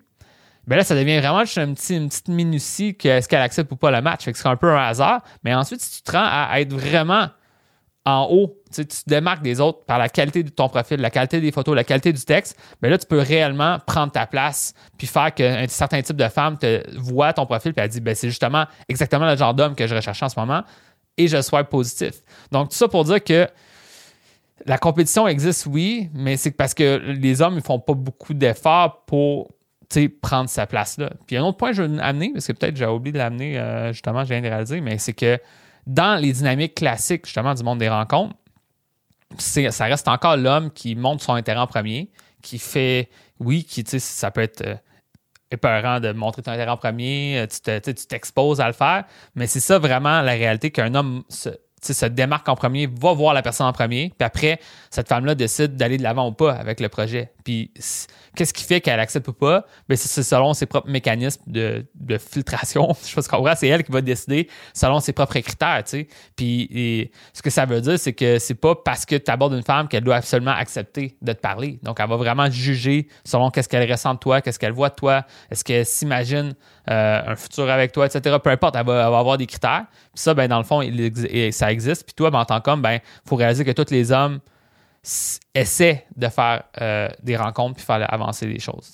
ben 0.67 0.77
là, 0.77 0.83
ça 0.83 0.95
devient 0.95 1.19
vraiment 1.19 1.41
juste 1.41 1.57
une, 1.57 1.75
petite, 1.75 2.27
minutie 2.29 2.95
que 2.95 3.09
est-ce 3.09 3.27
qu'elle 3.27 3.41
accepte 3.41 3.71
ou 3.71 3.75
pas 3.75 3.91
le 3.91 4.01
match. 4.01 4.23
Fait 4.23 4.31
que 4.31 4.37
c'est 4.37 4.47
un 4.47 4.55
peu 4.55 4.71
un 4.71 4.83
hasard. 4.83 5.21
Mais 5.43 5.53
ensuite, 5.53 5.81
si 5.81 5.97
tu 5.97 6.01
te 6.03 6.11
rends 6.11 6.23
à 6.23 6.61
être 6.61 6.73
vraiment 6.73 7.27
en 8.05 8.27
haut, 8.29 8.61
tu 8.73 8.85
te 8.85 9.09
démarques 9.09 9.43
des 9.43 9.61
autres 9.61 9.85
par 9.85 9.97
la 9.97 10.09
qualité 10.09 10.43
de 10.43 10.49
ton 10.49 10.67
profil, 10.67 10.99
la 10.99 11.09
qualité 11.09 11.39
des 11.39 11.51
photos, 11.51 11.73
la 11.75 11.85
qualité 11.85 12.11
du 12.11 12.23
texte, 12.23 12.59
ben 12.81 12.89
là, 12.89 12.97
tu 12.97 13.07
peux 13.07 13.19
réellement 13.19 13.79
prendre 13.79 14.11
ta 14.11 14.25
place 14.25 14.73
puis 14.97 15.07
faire 15.07 15.33
qu'un 15.33 15.67
certain 15.67 16.01
type 16.01 16.17
de 16.17 16.27
femme 16.27 16.57
te 16.57 16.83
voit 16.97 17.31
ton 17.31 17.45
profil 17.45 17.73
puis 17.73 17.83
elle 17.83 17.89
dit, 17.89 18.01
ben 18.01 18.13
c'est 18.13 18.27
justement 18.27 18.65
exactement 18.89 19.29
le 19.29 19.37
genre 19.37 19.53
d'homme 19.53 19.75
que 19.75 19.87
je 19.87 19.95
recherche 19.95 20.21
en 20.21 20.29
ce 20.29 20.37
moment 20.37 20.63
et 21.17 21.27
je 21.27 21.41
sois 21.41 21.63
positif. 21.63 22.21
Donc, 22.51 22.69
tout 22.69 22.75
ça 22.75 22.87
pour 22.87 23.03
dire 23.05 23.23
que 23.23 23.47
la 24.65 24.77
compétition 24.77 25.27
existe, 25.27 25.65
oui, 25.65 26.09
mais 26.13 26.37
c'est 26.37 26.51
parce 26.51 26.73
que 26.73 26.97
les 26.97 27.41
hommes 27.41 27.55
ne 27.55 27.61
font 27.61 27.79
pas 27.79 27.93
beaucoup 27.93 28.33
d'efforts 28.33 29.03
pour 29.05 29.51
prendre 30.21 30.49
sa 30.49 30.65
place-là. 30.65 31.11
Puis 31.27 31.37
un 31.37 31.43
autre 31.43 31.57
point 31.57 31.69
que 31.69 31.75
je 31.75 31.83
veux 31.83 31.99
amener, 32.01 32.31
parce 32.33 32.47
que 32.47 32.53
peut-être 32.53 32.75
j'ai 32.75 32.85
oublié 32.85 33.11
de 33.11 33.17
l'amener, 33.17 33.57
euh, 33.57 33.93
justement, 33.93 34.23
je 34.23 34.29
viens 34.29 34.41
de 34.41 34.47
réaliser, 34.47 34.81
mais 34.81 34.97
c'est 34.97 35.13
que 35.13 35.39
dans 35.85 36.19
les 36.19 36.31
dynamiques 36.31 36.75
classiques, 36.75 37.25
justement, 37.25 37.53
du 37.53 37.63
monde 37.63 37.79
des 37.79 37.89
rencontres, 37.89 38.35
ça 39.37 39.85
reste 39.85 40.07
encore 40.07 40.37
l'homme 40.37 40.71
qui 40.71 40.95
montre 40.95 41.23
son 41.23 41.33
intérêt 41.33 41.59
en 41.59 41.67
premier, 41.67 42.09
qui 42.41 42.59
fait, 42.59 43.09
oui, 43.39 43.63
qui, 43.63 43.83
ça 43.99 44.31
peut 44.31 44.41
être 44.41 44.61
euh, 44.61 44.75
épeurant 45.53 45.99
de 45.99 46.11
montrer 46.11 46.41
ton 46.41 46.51
intérêt 46.51 46.71
en 46.71 46.77
premier, 46.77 47.45
euh, 47.67 47.79
tu 47.79 47.93
t'exposes 47.93 48.59
à 48.59 48.67
le 48.67 48.73
faire, 48.73 49.05
mais 49.35 49.47
c'est 49.47 49.59
ça 49.59 49.77
vraiment 49.79 50.21
la 50.21 50.31
réalité 50.31 50.71
qu'un 50.71 50.95
homme 50.95 51.23
se, 51.29 51.49
se 51.91 52.05
démarque 52.05 52.47
en 52.47 52.55
premier, 52.55 52.87
va 52.87 53.13
voir 53.13 53.33
la 53.33 53.41
personne 53.41 53.67
en 53.67 53.73
premier, 53.73 54.13
puis 54.17 54.25
après, 54.25 54.59
cette 54.89 55.09
femme-là 55.09 55.35
décide 55.35 55.75
d'aller 55.75 55.97
de 55.97 56.03
l'avant 56.03 56.29
ou 56.29 56.31
pas 56.31 56.53
avec 56.53 56.79
le 56.79 56.87
projet. 56.87 57.31
Puis 57.43 57.71
qu'est-ce 58.35 58.53
qui 58.53 58.63
fait 58.63 58.79
qu'elle 58.79 58.99
accepte 58.99 59.27
ou 59.27 59.33
pas? 59.33 59.65
Ben, 59.89 59.97
c'est 59.97 60.23
selon 60.23 60.53
ses 60.53 60.65
propres 60.65 60.89
mécanismes 60.89 61.41
de, 61.47 61.85
filtration. 62.17 62.95
Je 63.05 63.13
pense 63.13 63.27
qu'on 63.27 63.43
c'est 63.55 63.67
elle 63.67 63.83
qui 63.83 63.91
va 63.91 64.01
décider 64.01 64.47
selon 64.73 64.99
ses 64.99 65.13
propres 65.13 65.39
critères, 65.39 65.83
tu 65.83 65.89
sais. 65.89 66.07
Puis 66.35 67.11
ce 67.33 67.41
que 67.41 67.49
ça 67.49 67.65
veut 67.65 67.81
dire, 67.81 67.99
c'est 67.99 68.13
que 68.13 68.39
c'est 68.39 68.55
pas 68.55 68.75
parce 68.75 69.05
que 69.05 69.15
tu 69.15 69.29
abordes 69.29 69.53
une 69.53 69.63
femme 69.63 69.87
qu'elle 69.87 70.03
doit 70.03 70.15
absolument 70.15 70.51
accepter 70.51 71.17
de 71.21 71.33
te 71.33 71.39
parler. 71.39 71.79
Donc, 71.83 71.99
elle 71.99 72.09
va 72.09 72.15
vraiment 72.15 72.49
juger 72.49 73.07
selon 73.25 73.49
qu'est-ce 73.49 73.67
qu'elle 73.67 73.89
ressent 73.89 74.13
de 74.13 74.19
toi, 74.19 74.41
qu'est-ce 74.41 74.59
qu'elle 74.59 74.71
voit 74.71 74.89
de 74.89 74.95
toi, 74.95 75.25
est-ce 75.51 75.63
qu'elle 75.63 75.85
s'imagine 75.85 76.55
euh, 76.89 77.21
un 77.25 77.35
futur 77.35 77.69
avec 77.69 77.91
toi, 77.91 78.05
etc. 78.05 78.37
Peu 78.43 78.49
importe, 78.49 78.75
elle 78.75 78.85
va, 78.85 79.05
avoir 79.05 79.37
des 79.37 79.45
critères. 79.45 79.85
Puis 79.89 80.21
ça, 80.21 80.33
ben, 80.33 80.47
dans 80.47 80.57
le 80.57 80.63
fond, 80.63 80.81
ça 81.51 81.71
existe. 81.71 82.05
Puis 82.05 82.13
toi, 82.13 82.29
ben, 82.29 82.39
en 82.39 82.45
tant 82.45 82.59
qu'homme, 82.61 82.81
ben, 82.81 82.99
faut 83.25 83.35
réaliser 83.35 83.63
que 83.63 83.71
tous 83.71 83.91
les 83.91 84.11
hommes 84.11 84.39
essaie 85.53 86.05
de 86.15 86.27
faire 86.29 86.63
euh, 86.81 87.09
des 87.21 87.35
rencontres 87.35 87.75
puis 87.75 87.85
faire 87.85 88.05
avancer 88.11 88.47
les 88.47 88.59
choses. 88.59 88.91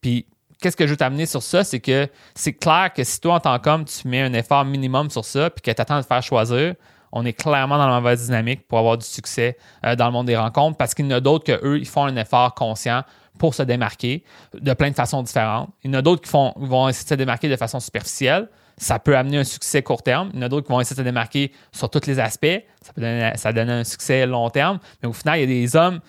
Puis 0.00 0.26
qu'est-ce 0.60 0.76
que 0.76 0.86
je 0.86 0.92
veux 0.92 0.96
t'amener 0.96 1.26
sur 1.26 1.42
ça, 1.42 1.64
c'est 1.64 1.80
que 1.80 2.08
c'est 2.34 2.54
clair 2.54 2.92
que 2.94 3.04
si 3.04 3.20
toi, 3.20 3.34
en 3.34 3.40
tant 3.40 3.58
qu'homme, 3.58 3.84
tu 3.84 4.08
mets 4.08 4.22
un 4.22 4.32
effort 4.32 4.64
minimum 4.64 5.10
sur 5.10 5.24
ça 5.24 5.50
puis 5.50 5.62
que 5.62 5.70
tu 5.70 5.80
attends 5.80 5.98
de 5.98 6.04
faire 6.04 6.22
choisir, 6.22 6.74
on 7.12 7.24
est 7.24 7.32
clairement 7.32 7.76
dans 7.76 7.88
la 7.88 8.00
mauvaise 8.00 8.24
dynamique 8.24 8.66
pour 8.68 8.78
avoir 8.78 8.96
du 8.96 9.06
succès 9.06 9.56
euh, 9.84 9.96
dans 9.96 10.06
le 10.06 10.12
monde 10.12 10.26
des 10.26 10.36
rencontres 10.36 10.76
parce 10.76 10.94
qu'il 10.94 11.06
y 11.06 11.08
en 11.08 11.16
a 11.16 11.20
d'autres 11.20 11.44
qu'eux, 11.44 11.78
ils 11.78 11.88
font 11.88 12.04
un 12.04 12.16
effort 12.16 12.54
conscient 12.54 13.02
pour 13.38 13.54
se 13.54 13.62
démarquer 13.62 14.24
de 14.54 14.72
plein 14.74 14.90
de 14.90 14.94
façons 14.94 15.22
différentes. 15.22 15.70
Il 15.82 15.90
y 15.90 15.94
en 15.94 15.98
a 15.98 16.02
d'autres 16.02 16.22
qui 16.22 16.30
vont 16.30 16.88
essayer 16.88 17.04
de 17.04 17.08
se 17.08 17.14
démarquer 17.14 17.48
de 17.48 17.56
façon 17.56 17.80
superficielle 17.80 18.48
ça 18.80 18.98
peut 18.98 19.16
amener 19.16 19.36
un 19.36 19.44
succès 19.44 19.82
court 19.82 20.02
terme. 20.02 20.30
Il 20.32 20.40
y 20.40 20.42
en 20.42 20.46
a 20.46 20.48
d'autres 20.48 20.66
qui 20.66 20.72
vont 20.72 20.80
essayer 20.80 20.96
de 20.96 21.00
se 21.00 21.04
démarquer 21.04 21.52
sur 21.70 21.90
tous 21.90 22.06
les 22.06 22.18
aspects. 22.18 22.46
Ça 22.80 22.92
peut 22.94 23.02
donner, 23.02 23.32
donne 23.54 23.70
un 23.70 23.84
succès 23.84 24.26
long 24.26 24.48
terme. 24.48 24.78
Mais 25.02 25.08
au 25.08 25.12
final, 25.12 25.38
il 25.38 25.40
y 25.42 25.44
a 25.44 25.46
des 25.46 25.76
hommes 25.76 26.00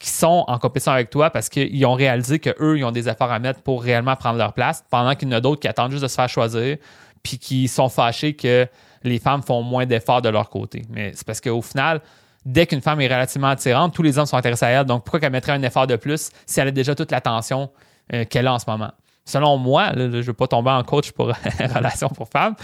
qui 0.00 0.10
sont 0.10 0.44
en 0.48 0.58
compétition 0.58 0.90
avec 0.90 1.10
toi 1.10 1.30
parce 1.30 1.48
qu'ils 1.48 1.86
ont 1.86 1.94
réalisé 1.94 2.40
qu'eux, 2.40 2.76
ils 2.76 2.84
ont 2.84 2.90
des 2.90 3.08
efforts 3.08 3.30
à 3.30 3.38
mettre 3.38 3.62
pour 3.62 3.84
réellement 3.84 4.16
prendre 4.16 4.36
leur 4.36 4.52
place, 4.52 4.84
pendant 4.90 5.14
qu'il 5.14 5.28
y 5.28 5.32
en 5.32 5.36
a 5.36 5.40
d'autres 5.40 5.60
qui 5.60 5.68
attendent 5.68 5.92
juste 5.92 6.02
de 6.02 6.08
se 6.08 6.16
faire 6.16 6.28
choisir, 6.28 6.76
puis 7.22 7.38
qui 7.38 7.68
sont 7.68 7.88
fâchés 7.88 8.34
que 8.34 8.66
les 9.04 9.20
femmes 9.20 9.42
font 9.44 9.62
moins 9.62 9.86
d'efforts 9.86 10.22
de 10.22 10.28
leur 10.28 10.50
côté. 10.50 10.82
Mais 10.90 11.12
c'est 11.14 11.26
parce 11.26 11.40
qu'au 11.40 11.62
final, 11.62 12.00
dès 12.44 12.66
qu'une 12.66 12.80
femme 12.80 13.00
est 13.00 13.06
relativement 13.08 13.48
attirante, 13.48 13.94
tous 13.94 14.02
les 14.02 14.18
hommes 14.18 14.26
sont 14.26 14.36
intéressés 14.36 14.64
à 14.64 14.68
elle. 14.70 14.84
Donc, 14.86 15.04
pourquoi 15.04 15.20
qu'elle 15.20 15.32
mettrait 15.32 15.52
un 15.52 15.62
effort 15.62 15.86
de 15.86 15.96
plus 15.96 16.30
si 16.46 16.60
elle 16.60 16.68
a 16.68 16.70
déjà 16.70 16.94
toute 16.94 17.10
l'attention 17.10 17.70
euh, 18.12 18.24
qu'elle 18.24 18.46
a 18.46 18.54
en 18.54 18.58
ce 18.58 18.68
moment? 18.68 18.92
Selon 19.24 19.58
moi, 19.58 19.92
je 19.94 20.02
ne 20.02 20.22
veux 20.22 20.32
pas 20.32 20.46
tomber 20.46 20.70
en 20.70 20.82
coach 20.82 21.12
pour 21.12 21.26
relation 21.74 22.08
pour 22.08 22.28
femmes. 22.28 22.54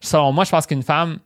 Selon 0.00 0.32
moi, 0.32 0.44
je 0.44 0.50
pense 0.50 0.66
qu'une 0.66 0.82
femme, 0.82 1.18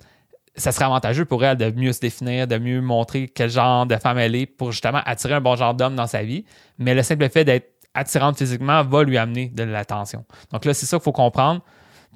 ça 0.56 0.72
serait 0.72 0.86
avantageux 0.86 1.24
pour 1.24 1.44
elle 1.44 1.56
de 1.56 1.70
mieux 1.70 1.92
se 1.92 2.00
définir, 2.00 2.46
de 2.48 2.58
mieux 2.58 2.80
montrer 2.80 3.28
quel 3.28 3.48
genre 3.48 3.86
de 3.86 3.96
femme 3.96 4.18
elle 4.18 4.34
est 4.34 4.46
pour 4.46 4.72
justement 4.72 5.00
attirer 5.04 5.34
un 5.34 5.40
bon 5.40 5.54
genre 5.54 5.74
d'homme 5.74 5.94
dans 5.94 6.06
sa 6.08 6.22
vie. 6.22 6.44
Mais 6.78 6.94
le 6.94 7.02
simple 7.02 7.28
fait 7.28 7.44
d'être 7.44 7.72
attirante 7.94 8.36
physiquement 8.36 8.82
va 8.82 9.04
lui 9.04 9.18
amener 9.18 9.48
de 9.48 9.62
l'attention. 9.62 10.24
Donc 10.52 10.64
là, 10.64 10.74
c'est 10.74 10.86
ça 10.86 10.96
qu'il 10.96 11.04
faut 11.04 11.12
comprendre. 11.12 11.62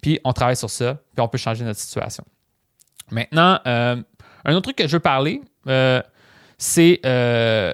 Puis 0.01 0.19
on 0.25 0.33
travaille 0.33 0.57
sur 0.57 0.71
ça, 0.71 0.95
puis 1.15 1.23
on 1.23 1.29
peut 1.29 1.39
changer 1.39 1.65
notre 1.65 1.79
situation. 1.79 2.25
Maintenant, 3.11 3.61
euh, 3.67 4.03
un 4.45 4.53
autre 4.55 4.63
truc 4.63 4.77
que 4.77 4.87
je 4.87 4.97
veux 4.97 5.01
parler, 5.01 5.41
euh, 5.69 6.03
c'est 6.59 7.01
euh, 7.05 7.73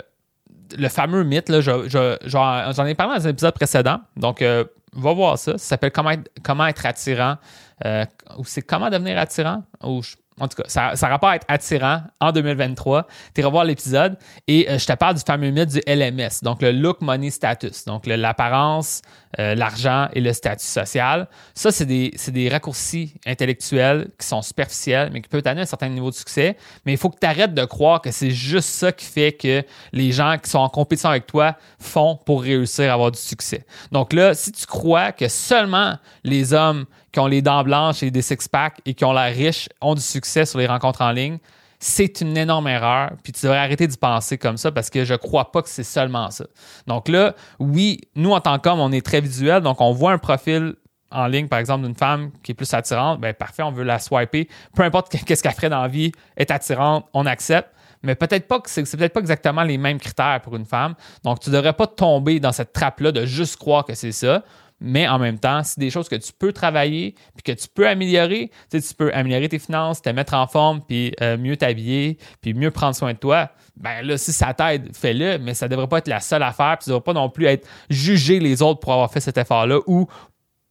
le 0.76 0.88
fameux 0.88 1.25
mythe. 1.25 1.52
j'en 1.60 2.87
ai 2.87 2.94
parlé 2.94 3.18
dans 3.18 3.26
un 3.26 3.30
épisode 3.30 3.54
précédent. 3.54 4.00
Donc, 4.16 4.42
va 4.42 5.12
voir 5.12 5.38
ça. 5.38 5.52
Ça 5.52 5.58
s'appelle 5.58 5.92
comment 5.92 6.10
être, 6.10 6.30
comment 6.42 6.66
être 6.66 6.87
attirant. 6.87 7.37
ou 7.84 8.44
c'est 8.44 8.62
comment 8.62 8.90
devenir 8.90 9.18
attirant. 9.18 9.62
Ou 9.82 10.02
en 10.40 10.49
tout 10.49 10.62
cas, 10.62 10.68
ça, 10.68 10.97
ça 10.97 11.09
rapport 11.09 11.30
à 11.30 11.37
être 11.37 11.47
attirant 11.49 12.02
en 12.21 12.33
2023. 12.33 13.07
Tu 13.35 13.45
revoir 13.45 13.64
l'épisode 13.64 14.16
et 14.47 14.68
euh, 14.68 14.78
je 14.78 14.87
te 14.87 14.92
parle 14.92 15.14
du 15.14 15.23
fameux 15.26 15.50
mythe 15.50 15.71
du 15.71 15.80
LMS, 15.87 16.42
donc 16.42 16.62
le 16.62 16.73
look, 16.73 17.00
money, 17.00 17.30
status, 17.30 17.85
donc 17.85 18.07
l'apparence, 18.07 19.02
euh, 19.38 19.54
l'argent 19.54 20.09
et 20.14 20.21
le 20.21 20.33
statut 20.33 20.64
social. 20.64 21.28
Ça, 21.54 21.71
c'est 21.71 21.85
des, 21.85 22.14
des, 22.28 22.49
raccourcis 22.49 23.14
intellectuels 23.26 24.09
qui 24.18 24.26
sont 24.26 24.40
superficiels, 24.42 25.11
mais 25.12 25.21
qui 25.21 25.28
peuvent 25.28 25.42
t'amener 25.42 25.62
un 25.62 25.66
certain 25.66 25.88
niveau 25.88 26.11
de 26.11 26.14
succès. 26.14 26.57
Mais 26.87 26.92
il 26.92 26.99
faut 26.99 27.11
que 27.11 27.18
tu 27.21 27.26
arrêtes 27.26 27.52
de 27.52 27.64
croire 27.64 28.00
que 28.00 28.11
c'est 28.11 28.30
juste 28.30 28.71
ça 28.71 28.90
qui 28.90 29.04
fait 29.04 29.33
que 29.33 29.62
les 29.92 30.12
gens 30.12 30.37
qui 30.42 30.49
sont 30.49 30.59
en 30.59 30.71
compétition 30.71 31.11
avec 31.11 31.26
toi 31.26 31.57
font 31.78 32.18
pour 32.25 32.42
réussir 32.42 32.90
à 32.90 32.95
avoir 32.95 33.11
du 33.11 33.18
succès. 33.18 33.66
Donc 33.92 34.12
là, 34.12 34.35
si 34.35 34.50
tu 34.50 34.64
crois 34.66 35.12
que 35.12 35.28
seulement 35.28 35.99
les 36.25 36.54
hommes 36.54 36.87
qui 37.12 37.20
ont 37.20 37.26
les 37.26 37.42
dents 37.42 37.62
blanches 37.62 38.02
et 38.02 38.10
des 38.10 38.22
six-packs 38.22 38.80
et 38.84 38.94
qui 38.94 39.04
ont 39.04 39.12
l'air 39.12 39.34
riches 39.34 39.68
ont 39.80 39.94
du 39.94 40.00
succès 40.00 40.44
sur 40.44 40.58
les 40.58 40.66
rencontres 40.66 41.02
en 41.02 41.10
ligne, 41.10 41.38
c'est 41.78 42.20
une 42.20 42.36
énorme 42.36 42.68
erreur. 42.68 43.12
Puis 43.22 43.32
tu 43.32 43.46
devrais 43.46 43.58
arrêter 43.58 43.86
d'y 43.86 43.96
penser 43.96 44.36
comme 44.36 44.56
ça 44.56 44.72
parce 44.72 44.90
que 44.90 45.04
je 45.04 45.14
crois 45.14 45.52
pas 45.52 45.62
que 45.62 45.68
c'est 45.68 45.84
seulement 45.84 46.30
ça. 46.30 46.44
Donc 46.86 47.08
là, 47.08 47.34
oui, 47.58 48.00
nous 48.14 48.32
en 48.32 48.40
tant 48.40 48.58
qu'hommes, 48.58 48.80
on 48.80 48.92
est 48.92 49.04
très 49.04 49.20
visuel, 49.20 49.62
donc 49.62 49.80
on 49.80 49.92
voit 49.92 50.12
un 50.12 50.18
profil 50.18 50.74
en 51.10 51.26
ligne, 51.26 51.48
par 51.48 51.58
exemple, 51.58 51.84
d'une 51.86 51.94
femme 51.94 52.30
qui 52.42 52.52
est 52.52 52.54
plus 52.54 52.72
attirante, 52.74 53.20
ben 53.20 53.32
parfait, 53.32 53.62
on 53.62 53.70
veut 53.70 53.84
la 53.84 53.98
swiper. 53.98 54.48
Peu 54.74 54.82
importe 54.82 55.08
qu'est-ce 55.26 55.42
qu'elle 55.42 55.52
ferait 55.52 55.70
dans 55.70 55.82
la 55.82 55.88
vie, 55.88 56.12
est 56.36 56.50
attirante, 56.50 57.06
on 57.14 57.26
accepte. 57.26 57.70
Mais 58.02 58.14
peut-être 58.14 58.46
pas 58.46 58.60
que 58.60 58.70
c'est, 58.70 58.84
peut-être 58.96 59.12
pas 59.12 59.20
exactement 59.20 59.62
les 59.62 59.76
mêmes 59.76 59.98
critères 59.98 60.40
pour 60.42 60.54
une 60.54 60.66
femme. 60.66 60.94
Donc, 61.24 61.40
tu 61.40 61.50
ne 61.50 61.56
devrais 61.56 61.72
pas 61.72 61.88
tomber 61.88 62.38
dans 62.38 62.52
cette 62.52 62.72
trappe-là 62.72 63.10
de 63.10 63.26
juste 63.26 63.56
croire 63.56 63.84
que 63.84 63.94
c'est 63.94 64.12
ça 64.12 64.44
mais 64.80 65.08
en 65.08 65.18
même 65.18 65.38
temps, 65.38 65.62
c'est 65.64 65.80
des 65.80 65.90
choses 65.90 66.08
que 66.08 66.16
tu 66.16 66.32
peux 66.32 66.52
travailler 66.52 67.14
puis 67.35 67.42
que 67.42 67.61
tu 67.61 67.68
peux 67.68 67.88
améliorer. 67.88 68.50
Tu, 68.70 68.80
sais, 68.80 68.88
tu 68.88 68.94
peux 68.94 69.12
améliorer 69.12 69.49
tes 69.49 69.58
finances, 69.58 70.02
te 70.02 70.11
mettre 70.11 70.35
en 70.35 70.47
forme, 70.47 70.82
puis 70.87 71.12
euh, 71.20 71.37
mieux 71.37 71.56
t'habiller, 71.56 72.18
puis 72.40 72.54
mieux 72.54 72.70
prendre 72.70 72.94
soin 72.94 73.12
de 73.12 73.18
toi. 73.18 73.50
Ben 73.76 74.02
là, 74.02 74.16
si 74.18 74.32
ça 74.32 74.54
t'aide, 74.54 74.94
fais-le, 74.94 75.38
mais 75.38 75.54
ça 75.54 75.66
ne 75.66 75.70
devrait 75.70 75.88
pas 75.88 75.99
être 75.99 76.08
la 76.08 76.20
seule 76.20 76.42
affaire, 76.42 76.76
puis 76.78 76.85
ça 76.85 76.90
ne 76.90 76.97
devrait 76.97 77.04
pas 77.04 77.12
non 77.12 77.30
plus 77.30 77.47
être 77.47 77.66
juger 77.90 78.40
les 78.40 78.62
autres 78.62 78.80
pour 78.80 78.92
avoir 78.92 79.11
fait 79.11 79.20
cet 79.20 79.38
effort-là 79.38 79.78
ou 79.87 80.06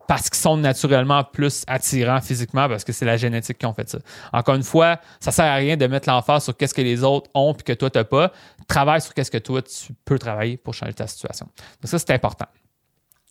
parce 0.08 0.30
qu'ils 0.30 0.40
sont 0.40 0.58
naturellement 0.58 1.24
plus 1.24 1.64
attirants 1.68 2.22
physiquement 2.22 2.70
parce 2.70 2.84
que 2.84 2.94
c'est 2.94 3.06
la 3.06 3.18
génétique 3.18 3.58
qui 3.58 3.66
ont 3.66 3.74
fait 3.74 3.90
ça. 3.90 4.00
Encore 4.32 4.56
une 4.56 4.64
fois, 4.64 5.00
ça 5.20 5.32
sert 5.32 5.46
à 5.46 5.56
rien 5.56 5.76
de 5.76 5.86
mettre 5.86 6.10
l'emphase 6.10 6.46
sur 6.46 6.56
qu'est-ce 6.56 6.74
que 6.74 6.82
les 6.82 7.04
autres 7.04 7.30
ont 7.34 7.54
puis 7.54 7.66
que 7.66 7.74
toi 7.74 7.90
tu 7.90 7.98
n'as 7.98 8.06
pas. 8.06 8.32
Travaille 8.68 9.02
sur 9.02 9.14
qu'est-ce 9.14 9.32
que 9.32 9.38
toi 9.38 9.62
tu 9.62 9.94
peux 10.06 10.18
travailler 10.18 10.56
pour 10.56 10.74
changer 10.74 10.94
ta 10.94 11.08
situation. 11.08 11.48
Donc 11.82 11.90
ça 11.90 12.00
c'est 12.00 12.12
important. 12.12 12.48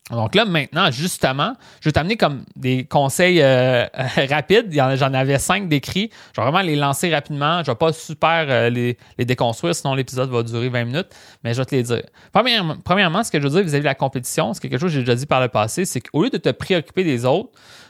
Donc 0.09 0.35
là, 0.35 0.45
maintenant, 0.45 0.89
justement, 0.89 1.53
je 1.81 1.89
vais 1.89 1.93
t'amener 1.93 2.15
comme 2.15 2.45
des 2.55 2.85
conseils 2.85 3.41
euh, 3.41 3.85
rapides. 4.29 4.71
J'en 4.71 5.13
avais 5.13 5.37
cinq 5.37 5.67
décrits. 5.67 6.09
Je 6.33 6.39
vais 6.39 6.49
vraiment 6.49 6.61
les 6.63 6.77
lancer 6.77 7.13
rapidement. 7.13 7.57
Je 7.57 7.69
ne 7.69 7.73
vais 7.73 7.75
pas 7.75 7.91
super 7.91 8.45
euh, 8.47 8.69
les, 8.69 8.97
déconstruire, 9.19 9.75
sinon 9.75 9.95
l'épisode 9.95 10.29
va 10.29 10.43
durer 10.43 10.69
20 10.69 10.85
minutes, 10.85 11.09
mais 11.43 11.53
je 11.53 11.59
vais 11.59 11.65
te 11.65 11.75
les 11.75 11.83
dire. 11.83 12.03
Premièrement, 12.31 13.23
ce 13.23 13.31
que 13.31 13.39
je 13.39 13.43
veux 13.47 13.53
dire 13.53 13.63
vis-à-vis 13.63 13.81
de 13.81 13.85
la 13.85 13.95
compétition, 13.95 14.53
c'est 14.53 14.61
quelque 14.61 14.79
chose 14.79 14.91
que 14.91 14.95
j'ai 14.95 15.01
déjà 15.01 15.15
dit 15.15 15.25
par 15.25 15.41
le 15.41 15.49
passé, 15.49 15.83
c'est 15.83 15.99
qu'au 15.99 16.23
lieu 16.23 16.29
de 16.29 16.37
te 16.37 16.49
préoccuper 16.49 17.03
des 17.03 17.25
autres, 17.25 17.49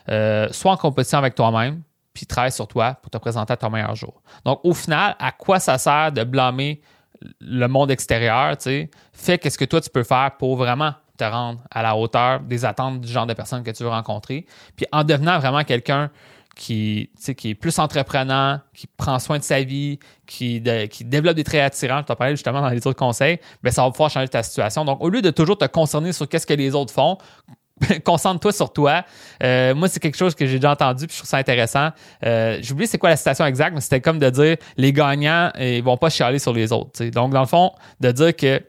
euh, 0.10 0.48
sois 0.52 0.72
en 0.72 0.78
compétition 0.78 1.20
avec 1.20 1.36
toi-même, 1.36 1.82
puis 2.14 2.26
travaille 2.26 2.52
sur 2.52 2.68
toi 2.68 2.96
pour 3.02 3.12
te 3.12 3.18
présenter 3.18 3.54
à 3.54 3.58
ton 3.58 3.70
meilleur 3.70 3.96
jour. 3.96 4.22
Donc, 4.44 4.60
au 4.64 4.74
final, 4.74 5.16
à 5.20 5.32
quoi 5.32 5.60
ça 5.60 5.78
sert 5.78 6.12
de 6.12 6.24
blâmer 6.24 6.82
le 7.40 7.68
monde 7.68 7.92
extérieur, 7.92 8.58
tu 8.58 8.64
sais? 8.64 8.90
Fais 9.14 9.38
qu'est-ce 9.38 9.58
que 9.58 9.66
toi 9.66 9.82
tu 9.82 9.90
peux 9.90 10.04
faire 10.04 10.32
pour 10.38 10.56
vraiment 10.56 10.94
te 11.18 11.24
rendre 11.24 11.60
à 11.72 11.82
la 11.82 11.96
hauteur 11.96 12.40
des 12.42 12.66
attentes 12.66 13.02
du 13.02 13.12
genre 13.12 13.26
de 13.26 13.34
personnes 13.34 13.64
que 13.64 13.72
tu 13.72 13.84
veux 13.84 13.90
rencontrer. 13.90 14.46
Puis 14.76 14.86
en 14.92 15.04
devenant 15.04 15.40
vraiment 15.40 15.64
quelqu'un 15.64 16.10
qui, 16.58 17.10
qui 17.38 17.52
est 17.52 17.56
plus 17.56 17.78
entreprenant, 17.80 18.60
qui 18.74 18.88
prend 18.88 19.20
soin 19.20 19.38
de 19.38 19.44
sa 19.44 19.62
vie, 19.62 20.00
qui, 20.26 20.62
qui 20.90 21.06
développe 21.06 21.36
des 21.36 21.44
traits 21.44 21.62
attirants, 21.62 22.00
je 22.00 22.06
t'en 22.06 22.16
parlais 22.16 22.34
justement 22.34 22.62
dans 22.62 22.70
les 22.70 22.86
autres 22.88 22.98
conseils, 22.98 23.40
bien, 23.62 23.72
ça 23.72 23.84
va 23.84 23.92
pouvoir 23.92 24.10
changer 24.10 24.28
ta 24.28 24.44
situation. 24.44 24.84
Donc, 24.84 25.02
au 25.02 25.10
lieu 25.10 25.22
de 25.22 25.30
toujours 25.30 25.58
te 25.58 25.66
concerner 25.66 26.14
sur 26.14 26.28
qu'est-ce 26.28 26.48
que 26.48 26.54
les 26.54 26.74
autres 26.74 26.94
font, 26.94 27.18
concentre-toi 28.04 28.52
sur 28.52 28.74
toi. 28.74 29.06
Euh, 29.44 29.76
moi, 29.76 29.88
c'est 29.88 30.00
quelque 30.00 30.18
chose 30.18 30.34
que 30.34 30.46
j'ai 30.48 30.58
déjà 30.58 30.72
entendu, 30.72 31.06
puis 31.06 31.14
je 31.14 31.20
trouve 31.20 31.30
ça 31.30 31.38
intéressant. 31.38 31.90
Euh, 32.26 32.58
J'oublie 32.62 32.88
c'est 32.88 32.98
quoi 32.98 33.10
la 33.10 33.18
citation 33.18 33.46
exacte, 33.46 33.76
mais 33.76 33.82
c'était 33.82 34.02
comme 34.02 34.20
de 34.20 34.30
dire 34.30 34.58
les 34.78 34.92
gagnants, 34.92 35.52
ils 35.60 35.84
vont 35.84 35.98
pas 35.98 36.10
chialer 36.10 36.40
sur 36.40 36.54
les 36.54 36.72
autres. 36.72 37.04
Donc, 37.06 37.34
dans 37.34 37.42
le 37.42 37.48
fond, 37.48 37.72
de 38.00 38.12
dire 38.12 38.36
que 38.36 38.62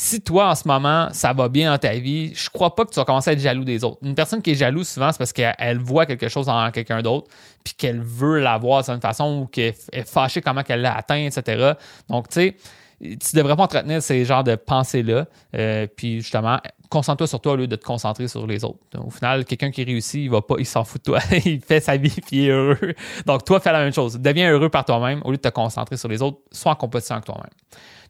si 0.00 0.22
toi, 0.22 0.48
en 0.48 0.54
ce 0.54 0.66
moment, 0.66 1.08
ça 1.12 1.34
va 1.34 1.50
bien 1.50 1.70
dans 1.70 1.76
ta 1.76 1.92
vie, 1.92 2.32
je 2.34 2.48
crois 2.48 2.74
pas 2.74 2.86
que 2.86 2.90
tu 2.90 2.96
vas 2.96 3.04
commencer 3.04 3.28
à 3.28 3.32
être 3.34 3.40
jaloux 3.40 3.64
des 3.64 3.84
autres. 3.84 3.98
Une 4.00 4.14
personne 4.14 4.40
qui 4.40 4.52
est 4.52 4.54
jalouse, 4.54 4.88
souvent, 4.88 5.12
c'est 5.12 5.18
parce 5.18 5.34
qu'elle 5.34 5.78
voit 5.78 6.06
quelque 6.06 6.28
chose 6.28 6.48
en 6.48 6.70
quelqu'un 6.70 7.02
d'autre, 7.02 7.28
puis 7.62 7.74
qu'elle 7.74 8.00
veut 8.00 8.40
l'avoir 8.40 8.82
d'une 8.82 8.98
façon 9.02 9.42
ou 9.42 9.46
qu'elle 9.46 9.74
est 9.92 10.08
fâchée 10.08 10.40
comment 10.40 10.62
qu'elle 10.62 10.80
l'a 10.80 10.96
atteint, 10.96 11.26
etc. 11.26 11.74
Donc, 12.08 12.30
tu 12.30 12.34
sais, 12.36 12.56
tu 12.98 13.36
devrais 13.36 13.54
pas 13.56 13.64
entretenir 13.64 14.02
ces 14.02 14.24
genres 14.24 14.42
de 14.42 14.54
pensées-là. 14.54 15.26
Euh, 15.54 15.86
puis 15.94 16.22
justement, 16.22 16.58
concentre-toi 16.88 17.26
sur 17.26 17.40
toi 17.42 17.52
au 17.52 17.56
lieu 17.56 17.66
de 17.66 17.76
te 17.76 17.84
concentrer 17.84 18.26
sur 18.26 18.46
les 18.46 18.64
autres. 18.64 18.78
au 18.96 19.10
final, 19.10 19.44
quelqu'un 19.44 19.70
qui 19.70 19.84
réussit, 19.84 20.22
il 20.22 20.30
va 20.30 20.40
pas, 20.40 20.54
il 20.58 20.66
s'en 20.66 20.82
fout 20.82 21.04
de 21.04 21.12
toi. 21.12 21.20
il 21.44 21.60
fait 21.60 21.80
sa 21.80 21.98
vie 21.98 22.08
puis 22.26 22.38
il 22.38 22.46
est 22.46 22.50
heureux. 22.52 22.94
Donc, 23.26 23.44
toi, 23.44 23.60
fais 23.60 23.70
la 23.70 23.80
même 23.80 23.92
chose. 23.92 24.18
Deviens 24.18 24.50
heureux 24.50 24.70
par 24.70 24.86
toi-même 24.86 25.20
au 25.26 25.30
lieu 25.30 25.36
de 25.36 25.42
te 25.42 25.48
concentrer 25.50 25.98
sur 25.98 26.08
les 26.08 26.22
autres. 26.22 26.38
Sois 26.52 26.72
en 26.72 26.76
compétition 26.76 27.16
avec 27.16 27.26
toi-même. 27.26 27.50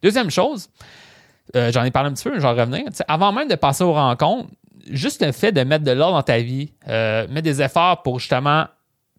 Deuxième 0.01 0.31
chose, 0.31 0.69
euh, 1.55 1.71
j'en 1.71 1.83
ai 1.83 1.91
parlé 1.91 2.09
un 2.09 2.13
petit 2.13 2.23
peu, 2.23 2.31
mais 2.31 2.37
je 2.37 2.41
vais 2.41 2.49
revenir. 2.49 2.83
avant 3.07 3.31
même 3.31 3.47
de 3.47 3.55
passer 3.55 3.83
aux 3.83 3.93
rencontres, 3.93 4.49
juste 4.89 5.23
le 5.25 5.31
fait 5.31 5.51
de 5.51 5.61
mettre 5.61 5.83
de 5.83 5.91
l'ordre 5.91 6.15
dans 6.17 6.23
ta 6.23 6.39
vie, 6.39 6.73
euh, 6.87 7.27
mettre 7.27 7.43
des 7.43 7.61
efforts 7.61 8.01
pour 8.03 8.19
justement 8.19 8.65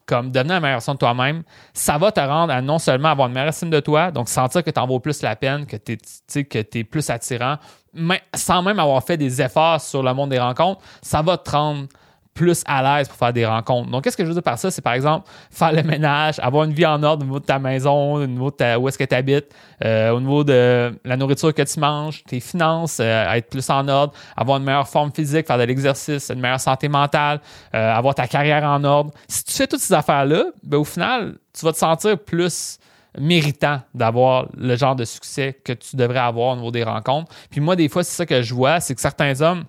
comme 0.07 0.31
donner 0.31 0.51
la 0.51 0.61
meilleure 0.61 0.77
version 0.77 0.95
de 0.95 0.99
toi-même, 0.99 1.43
ça 1.73 1.97
va 1.97 2.11
te 2.11 2.21
rendre 2.21 2.53
à 2.53 2.61
non 2.61 2.79
seulement 2.79 3.11
avoir 3.11 3.29
une 3.29 3.35
meilleure 3.35 3.51
estime 3.51 3.71
de 3.71 3.81
toi, 3.81 4.11
donc 4.11 4.29
sentir 4.29 4.65
que 4.65 4.71
tu 4.71 4.81
en 4.81 4.87
vaux 4.87 5.01
plus 5.01 5.23
la 5.23 5.37
peine, 5.37 5.65
que 5.65 5.77
tu 5.77 5.93
es, 5.93 6.69
es, 6.75 6.85
plus 6.85 7.09
attirant, 7.09 7.57
mais 7.95 8.21
sans 8.35 8.63
même 8.63 8.81
avoir 8.81 9.03
fait 9.05 9.17
des 9.17 9.41
efforts 9.41 9.81
sur 9.81 10.03
le 10.03 10.13
monde 10.13 10.31
des 10.31 10.41
rencontres, 10.41 10.81
ça 11.03 11.23
va 11.23 11.39
te 11.39 11.51
rendre 11.51 11.87
plus 12.35 12.63
à 12.67 12.83
l'aise 12.83 13.09
pour 13.09 13.17
faire 13.17 13.33
des 13.33 13.45
rencontres. 13.45 13.91
Donc, 13.91 14.05
qu'est-ce 14.05 14.17
que 14.17 14.23
je 14.23 14.29
veux 14.29 14.35
dire 14.35 14.43
par 14.43 14.59
ça? 14.59 14.71
C'est 14.71 14.83
par 14.83 14.95
exemple 14.95 15.29
faire 15.51 15.73
le 15.73 15.83
ménage, 15.83 16.39
avoir 16.41 16.65
une 16.65 16.73
vie 16.73 16.87
en 16.87 17.03
ordre 17.03 17.23
au 17.23 17.27
niveau 17.27 17.41
de 17.41 17.45
ta 17.45 17.59
maison, 17.59 18.15
au 18.15 18.27
niveau 18.27 18.51
de 18.51 18.77
où 18.77 18.89
est-ce 18.89 18.99
que 18.99 19.05
tu 19.05 19.15
habites, 19.15 19.55
euh, 19.85 20.11
au 20.11 20.21
niveau 20.21 20.43
de 20.45 20.99
la 21.05 21.17
nourriture 21.17 21.53
que 21.53 21.63
tu 21.63 21.79
manges, 21.79 22.25
tes 22.25 22.41
finances, 22.41 22.99
euh, 23.01 23.33
être 23.33 23.51
plus 23.51 23.69
en 23.69 23.87
ordre, 23.89 24.15
avoir 24.37 24.59
une 24.59 24.65
meilleure 24.65 24.89
forme 24.89 25.13
physique, 25.13 25.47
faire 25.47 25.59
de 25.59 25.65
l'exercice, 25.65 26.31
une 26.31 26.41
meilleure 26.41 26.61
santé 26.61 26.89
mentale, 26.89 27.41
euh, 27.75 27.95
avoir 27.95 28.15
ta 28.15 28.27
carrière 28.27 28.65
en 28.65 28.83
ordre. 28.85 29.11
Si 29.29 29.45
tu 29.45 29.53
fais 29.53 29.67
toutes 29.67 29.81
ces 29.81 29.95
affaires-là, 29.95 30.45
ben, 30.63 30.79
au 30.79 30.85
final, 30.85 31.35
tu 31.53 31.65
vas 31.67 31.73
te 31.73 31.79
sentir 31.79 32.19
plus 32.19 32.79
méritant 33.19 33.81
d'avoir 33.95 34.47
le 34.57 34.75
genre 34.77 34.97
de 34.97 35.05
succès 35.05 35.59
que 35.65 35.73
tu 35.73 35.97
devrais 35.97 36.19
avoir 36.19 36.55
au 36.55 36.57
niveau 36.57 36.71
des 36.71 36.83
rencontres. 36.83 37.31
Puis 37.51 37.61
moi, 37.61 37.77
des 37.77 37.89
fois, 37.89 38.03
c'est 38.05 38.17
ça 38.17 38.27
que 38.27 38.43
je 38.43 38.55
vois, 38.55 38.81
c'est 38.81 38.95
que 38.95 39.01
certains 39.01 39.41
hommes, 39.43 39.65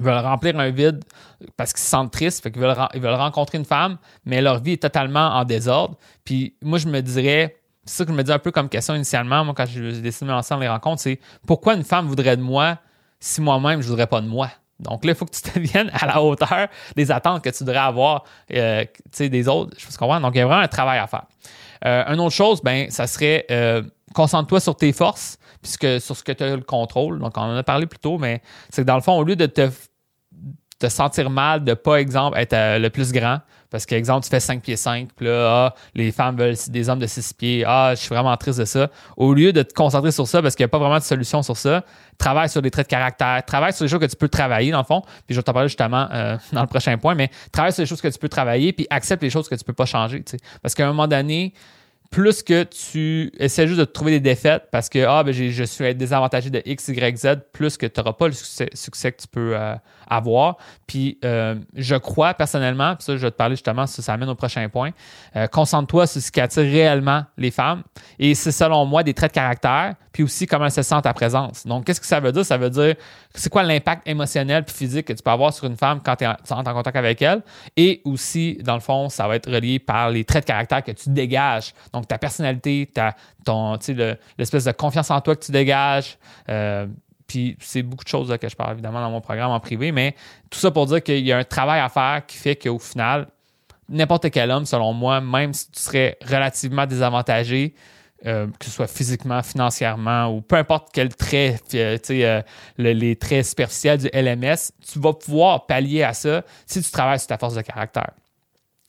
veulent 0.00 0.24
remplir 0.24 0.58
un 0.58 0.70
vide 0.70 1.04
parce 1.56 1.72
qu'ils 1.72 1.82
se 1.82 1.88
sentent 1.88 2.12
tristes, 2.12 2.42
fait 2.42 2.50
qu'ils 2.50 2.62
veulent, 2.62 2.76
ils 2.94 3.00
veulent 3.00 3.14
rencontrer 3.14 3.58
une 3.58 3.64
femme, 3.64 3.98
mais 4.24 4.40
leur 4.40 4.60
vie 4.60 4.72
est 4.72 4.82
totalement 4.82 5.28
en 5.28 5.44
désordre. 5.44 5.96
Puis 6.24 6.54
moi, 6.62 6.78
je 6.78 6.88
me 6.88 7.00
dirais, 7.00 7.56
c'est 7.84 7.98
ça 7.98 8.04
que 8.04 8.12
je 8.12 8.16
me 8.16 8.22
dis 8.22 8.32
un 8.32 8.38
peu 8.38 8.50
comme 8.50 8.68
question 8.68 8.94
initialement, 8.94 9.44
moi, 9.44 9.54
quand 9.56 9.66
j'ai 9.66 10.00
décidé 10.00 10.26
de 10.26 10.30
lancer 10.30 10.54
les 10.56 10.68
rencontres, 10.68 11.02
c'est 11.02 11.20
pourquoi 11.46 11.74
une 11.74 11.84
femme 11.84 12.06
voudrait 12.06 12.36
de 12.36 12.42
moi 12.42 12.78
si 13.20 13.40
moi-même, 13.40 13.80
je 13.80 13.88
voudrais 13.88 14.06
pas 14.06 14.20
de 14.20 14.26
moi? 14.26 14.50
Donc 14.80 15.04
là, 15.04 15.12
il 15.12 15.14
faut 15.14 15.24
que 15.24 15.34
tu 15.34 15.42
te 15.50 15.58
viennes 15.58 15.90
à 15.92 16.06
la 16.06 16.22
hauteur 16.22 16.68
des 16.96 17.10
attentes 17.10 17.42
que 17.42 17.50
tu 17.50 17.64
devrais 17.64 17.80
avoir 17.80 18.24
euh, 18.52 18.84
des 19.18 19.48
autres. 19.48 19.76
Je 19.78 19.96
comprends. 19.96 20.20
Donc, 20.20 20.34
il 20.34 20.38
y 20.38 20.40
a 20.40 20.46
vraiment 20.46 20.62
un 20.62 20.68
travail 20.68 20.98
à 20.98 21.06
faire. 21.06 21.24
Euh, 21.86 22.04
une 22.12 22.20
autre 22.20 22.34
chose, 22.34 22.62
ben, 22.62 22.90
ça 22.90 23.06
serait 23.06 23.46
euh, 23.50 23.82
concentre-toi 24.14 24.60
sur 24.60 24.76
tes 24.76 24.92
forces, 24.92 25.38
puisque 25.60 26.00
sur 26.00 26.16
ce 26.16 26.24
que 26.24 26.32
tu 26.32 26.42
as 26.42 26.56
le 26.56 26.62
contrôle. 26.62 27.18
Donc, 27.18 27.36
on 27.36 27.42
en 27.42 27.56
a 27.56 27.62
parlé 27.62 27.86
plus 27.86 27.98
tôt, 27.98 28.16
mais 28.16 28.40
c'est 28.70 28.82
que 28.82 28.86
dans 28.86 28.96
le 28.96 29.02
fond, 29.02 29.18
au 29.18 29.24
lieu 29.24 29.36
de 29.36 29.46
te 29.46 29.68
te 30.78 30.88
sentir 30.88 31.30
mal 31.30 31.64
de 31.64 31.74
pas, 31.74 32.00
exemple, 32.00 32.38
être 32.38 32.52
euh, 32.52 32.78
le 32.78 32.90
plus 32.90 33.12
grand. 33.12 33.38
Parce 33.70 33.86
que, 33.86 33.94
exemple, 33.94 34.22
tu 34.24 34.30
fais 34.30 34.40
5 34.40 34.62
pieds 34.62 34.76
5, 34.76 35.08
puis 35.16 35.26
là, 35.26 35.48
ah, 35.48 35.74
les 35.94 36.12
femmes 36.12 36.36
veulent 36.36 36.54
des 36.68 36.88
hommes 36.88 37.00
de 37.00 37.06
6 37.06 37.32
pieds. 37.32 37.64
Ah, 37.66 37.90
je 37.94 38.00
suis 38.00 38.08
vraiment 38.08 38.36
triste 38.36 38.60
de 38.60 38.64
ça. 38.64 38.88
Au 39.16 39.34
lieu 39.34 39.52
de 39.52 39.62
te 39.62 39.74
concentrer 39.74 40.12
sur 40.12 40.28
ça, 40.28 40.40
parce 40.40 40.54
qu'il 40.54 40.62
n'y 40.62 40.66
a 40.66 40.68
pas 40.68 40.78
vraiment 40.78 40.98
de 40.98 41.02
solution 41.02 41.42
sur 41.42 41.56
ça, 41.56 41.82
travaille 42.16 42.48
sur 42.48 42.62
des 42.62 42.70
traits 42.70 42.86
de 42.86 42.90
caractère, 42.90 43.42
travaille 43.44 43.72
sur 43.72 43.84
les 43.84 43.88
choses 43.88 44.00
que 44.00 44.06
tu 44.06 44.16
peux 44.16 44.28
travailler, 44.28 44.70
dans 44.70 44.78
le 44.78 44.84
fond. 44.84 45.00
Puis 45.26 45.34
je 45.34 45.36
vais 45.36 45.42
t'en 45.42 45.52
parler 45.52 45.68
justement 45.68 46.06
euh, 46.12 46.36
dans 46.52 46.60
le 46.60 46.68
prochain 46.68 46.96
point, 46.98 47.16
mais 47.16 47.30
travaille 47.50 47.72
sur 47.72 47.82
les 47.82 47.86
choses 47.86 48.00
que 48.00 48.08
tu 48.08 48.18
peux 48.18 48.28
travailler, 48.28 48.72
puis 48.72 48.86
accepte 48.90 49.22
les 49.22 49.30
choses 49.30 49.48
que 49.48 49.56
tu 49.56 49.64
peux 49.64 49.72
pas 49.72 49.86
changer. 49.86 50.22
Parce 50.62 50.74
qu'à 50.74 50.84
un 50.84 50.88
moment 50.88 51.08
donné, 51.08 51.52
plus 52.10 52.42
que 52.42 52.62
tu 52.62 53.32
essaies 53.38 53.66
juste 53.66 53.80
de 53.80 53.84
trouver 53.84 54.12
des 54.12 54.20
défaites 54.20 54.68
parce 54.70 54.88
que 54.88 55.04
ah, 55.04 55.24
ben, 55.24 55.32
je 55.32 55.64
suis 55.64 55.94
désavantagé 55.94 56.50
de 56.50 56.62
X, 56.64 56.88
Y, 56.88 57.16
Z, 57.16 57.26
plus 57.52 57.76
que 57.76 57.86
tu 57.86 58.00
n'auras 58.00 58.12
pas 58.12 58.28
le 58.28 58.32
succès, 58.32 59.12
que 59.12 59.20
tu 59.20 59.28
peux 59.28 59.56
euh, 59.56 59.74
avoir. 60.08 60.56
Puis 60.86 61.18
euh, 61.24 61.56
je 61.74 61.96
crois 61.96 62.34
personnellement, 62.34 62.94
puis 62.94 63.04
ça, 63.04 63.16
je 63.16 63.22
vais 63.22 63.30
te 63.30 63.36
parler 63.36 63.56
justement, 63.56 63.86
ça, 63.86 64.00
ça 64.00 64.12
amène 64.12 64.28
au 64.28 64.34
prochain 64.34 64.68
point. 64.68 64.90
Euh, 65.34 65.46
concentre-toi 65.48 66.06
sur 66.06 66.20
ce 66.20 66.30
qui 66.30 66.40
attire 66.40 66.62
réellement 66.62 67.24
les 67.36 67.50
femmes. 67.50 67.82
Et 68.18 68.34
c'est 68.34 68.52
selon 68.52 68.84
moi 68.86 69.02
des 69.02 69.14
traits 69.14 69.32
de 69.32 69.34
caractère, 69.34 69.94
puis 70.14 70.22
aussi 70.22 70.46
comment 70.46 70.66
elles 70.66 70.70
se 70.70 70.82
sentent 70.82 71.06
à 71.06 71.12
présence. 71.12 71.66
Donc, 71.66 71.84
qu'est-ce 71.84 72.00
que 72.00 72.06
ça 72.06 72.20
veut 72.20 72.30
dire? 72.30 72.46
Ça 72.46 72.56
veut 72.56 72.70
dire 72.70 72.94
c'est 73.34 73.50
quoi 73.50 73.64
l'impact 73.64 74.06
émotionnel 74.06 74.64
puis 74.64 74.72
physique 74.72 75.08
que 75.08 75.12
tu 75.12 75.20
peux 75.24 75.30
avoir 75.30 75.52
sur 75.52 75.66
une 75.66 75.76
femme 75.76 76.00
quand 76.02 76.14
tu 76.14 76.24
entres 76.24 76.70
en 76.70 76.72
contact 76.72 76.96
avec 76.96 77.20
elle? 77.20 77.42
Et 77.76 78.00
aussi, 78.04 78.56
dans 78.62 78.74
le 78.74 78.80
fond, 78.80 79.08
ça 79.08 79.26
va 79.26 79.34
être 79.34 79.50
relié 79.50 79.80
par 79.80 80.10
les 80.10 80.24
traits 80.24 80.44
de 80.44 80.46
caractère 80.46 80.84
que 80.84 80.92
tu 80.92 81.10
dégages. 81.10 81.74
Donc, 81.92 82.06
ta 82.06 82.16
personnalité, 82.16 82.88
ta, 82.94 83.16
ton, 83.44 83.76
l'espèce 84.38 84.64
de 84.64 84.70
confiance 84.70 85.10
en 85.10 85.20
toi 85.20 85.34
que 85.34 85.44
tu 85.44 85.50
dégages. 85.50 86.16
Euh, 86.48 86.86
puis 87.26 87.56
c'est 87.58 87.82
beaucoup 87.82 88.04
de 88.04 88.08
choses 88.08 88.32
que 88.40 88.48
je 88.48 88.54
parle 88.54 88.74
évidemment 88.74 89.00
dans 89.00 89.10
mon 89.10 89.20
programme 89.20 89.50
en 89.50 89.58
privé, 89.58 89.90
mais 89.90 90.14
tout 90.48 90.60
ça 90.60 90.70
pour 90.70 90.86
dire 90.86 91.02
qu'il 91.02 91.26
y 91.26 91.32
a 91.32 91.38
un 91.38 91.44
travail 91.44 91.80
à 91.80 91.88
faire 91.88 92.22
qui 92.24 92.36
fait 92.36 92.54
qu'au 92.54 92.78
final, 92.78 93.26
n'importe 93.88 94.30
quel 94.30 94.52
homme, 94.52 94.64
selon 94.64 94.92
moi, 94.92 95.20
même 95.20 95.52
si 95.52 95.72
tu 95.72 95.80
serais 95.80 96.16
relativement 96.24 96.86
désavantagé, 96.86 97.74
euh, 98.26 98.46
que 98.58 98.64
ce 98.64 98.70
soit 98.70 98.86
physiquement, 98.86 99.42
financièrement 99.42 100.28
ou 100.28 100.40
peu 100.40 100.56
importe 100.56 100.88
quel 100.92 101.14
trait, 101.14 101.60
euh, 101.74 101.98
euh 102.10 102.42
les 102.78 103.16
traits 103.16 103.46
superficiels 103.46 103.98
du 103.98 104.08
LMS, 104.12 104.72
tu 104.80 104.98
vas 104.98 105.12
pouvoir 105.12 105.66
pallier 105.66 106.02
à 106.02 106.12
ça 106.12 106.42
si 106.66 106.82
tu 106.82 106.90
travailles 106.90 107.18
sur 107.18 107.28
ta 107.28 107.38
force 107.38 107.54
de 107.54 107.62
caractère. 107.62 108.10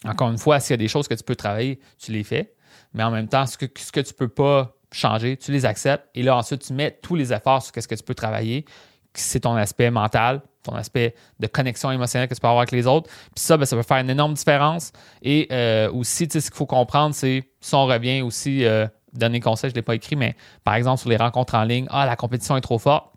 Encore 0.05 0.29
une 0.29 0.37
fois, 0.37 0.59
s'il 0.59 0.71
y 0.71 0.75
a 0.75 0.77
des 0.77 0.87
choses 0.87 1.07
que 1.07 1.15
tu 1.15 1.23
peux 1.23 1.35
travailler, 1.35 1.79
tu 1.97 2.11
les 2.11 2.23
fais, 2.23 2.53
mais 2.93 3.03
en 3.03 3.11
même 3.11 3.27
temps, 3.27 3.45
ce 3.45 3.57
que, 3.57 3.65
ce 3.77 3.91
que 3.91 4.01
tu 4.01 4.13
ne 4.13 4.17
peux 4.17 4.29
pas 4.29 4.75
changer, 4.91 5.37
tu 5.37 5.51
les 5.51 5.65
acceptes 5.65 6.07
et 6.15 6.23
là 6.23 6.37
ensuite 6.37 6.61
tu 6.61 6.73
mets 6.73 6.91
tous 7.01 7.15
les 7.15 7.33
efforts 7.33 7.61
sur 7.61 7.73
ce 7.75 7.87
que 7.87 7.95
tu 7.95 8.03
peux 8.03 8.15
travailler, 8.15 8.65
c'est 9.13 9.41
ton 9.41 9.55
aspect 9.55 9.91
mental, 9.91 10.41
ton 10.63 10.75
aspect 10.75 11.15
de 11.39 11.47
connexion 11.47 11.91
émotionnelle 11.91 12.27
que 12.27 12.33
tu 12.33 12.41
peux 12.41 12.47
avoir 12.47 12.61
avec 12.61 12.71
les 12.71 12.87
autres. 12.87 13.09
Puis 13.35 13.43
ça, 13.43 13.57
ben, 13.57 13.65
ça 13.65 13.75
peut 13.75 13.83
faire 13.83 13.97
une 13.97 14.09
énorme 14.09 14.33
différence. 14.33 14.91
Et 15.21 15.47
euh, 15.51 15.91
aussi, 15.91 16.27
ce 16.29 16.39
qu'il 16.39 16.53
faut 16.53 16.65
comprendre, 16.65 17.15
c'est 17.15 17.43
si 17.61 17.75
on 17.75 17.85
revient 17.85 18.21
aussi, 18.21 18.65
euh, 18.65 18.87
donner 19.17 19.39
conseil, 19.39 19.69
je 19.69 19.73
ne 19.73 19.77
l'ai 19.77 19.83
pas 19.83 19.95
écrit, 19.95 20.15
mais 20.15 20.35
par 20.63 20.75
exemple 20.75 21.01
sur 21.01 21.09
les 21.09 21.17
rencontres 21.17 21.55
en 21.55 21.63
ligne, 21.63 21.87
ah, 21.89 22.05
la 22.05 22.15
compétition 22.15 22.57
est 22.57 22.61
trop 22.61 22.79
forte. 22.79 23.11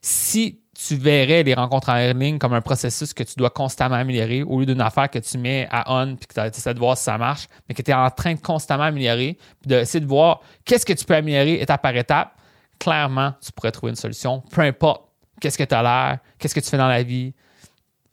Si 0.00 0.60
tu 0.74 0.96
verrais 0.96 1.42
les 1.42 1.54
rencontres 1.54 1.88
en 1.88 2.12
ligne 2.12 2.38
comme 2.38 2.52
un 2.52 2.60
processus 2.60 3.14
que 3.14 3.22
tu 3.22 3.34
dois 3.36 3.50
constamment 3.50 3.94
améliorer 3.94 4.42
au 4.42 4.60
lieu 4.60 4.66
d'une 4.66 4.80
affaire 4.80 5.08
que 5.08 5.18
tu 5.18 5.38
mets 5.38 5.68
à 5.70 5.84
on 5.94 6.16
puis 6.16 6.26
que 6.26 6.34
tu 6.34 6.40
essaies 6.40 6.74
de 6.74 6.78
voir 6.78 6.96
si 6.96 7.04
ça 7.04 7.16
marche, 7.16 7.46
mais 7.68 7.74
que 7.74 7.82
tu 7.82 7.90
es 7.90 7.94
en 7.94 8.10
train 8.10 8.34
de 8.34 8.40
constamment 8.40 8.84
améliorer, 8.84 9.38
puis 9.60 9.68
d'essayer 9.68 10.00
de 10.00 10.06
voir 10.06 10.40
qu'est-ce 10.64 10.84
que 10.84 10.92
tu 10.92 11.04
peux 11.04 11.14
améliorer 11.14 11.60
étape 11.60 11.82
par 11.82 11.96
étape. 11.96 12.32
Clairement, 12.78 13.34
tu 13.40 13.52
pourrais 13.52 13.70
trouver 13.70 13.90
une 13.90 13.96
solution, 13.96 14.42
peu 14.50 14.62
importe 14.62 15.02
qu'est-ce 15.40 15.56
que 15.56 15.64
tu 15.64 15.74
as 15.74 15.82
l'air, 15.82 16.18
qu'est-ce 16.38 16.54
que 16.54 16.60
tu 16.60 16.68
fais 16.68 16.76
dans 16.76 16.88
la 16.88 17.02
vie, 17.02 17.32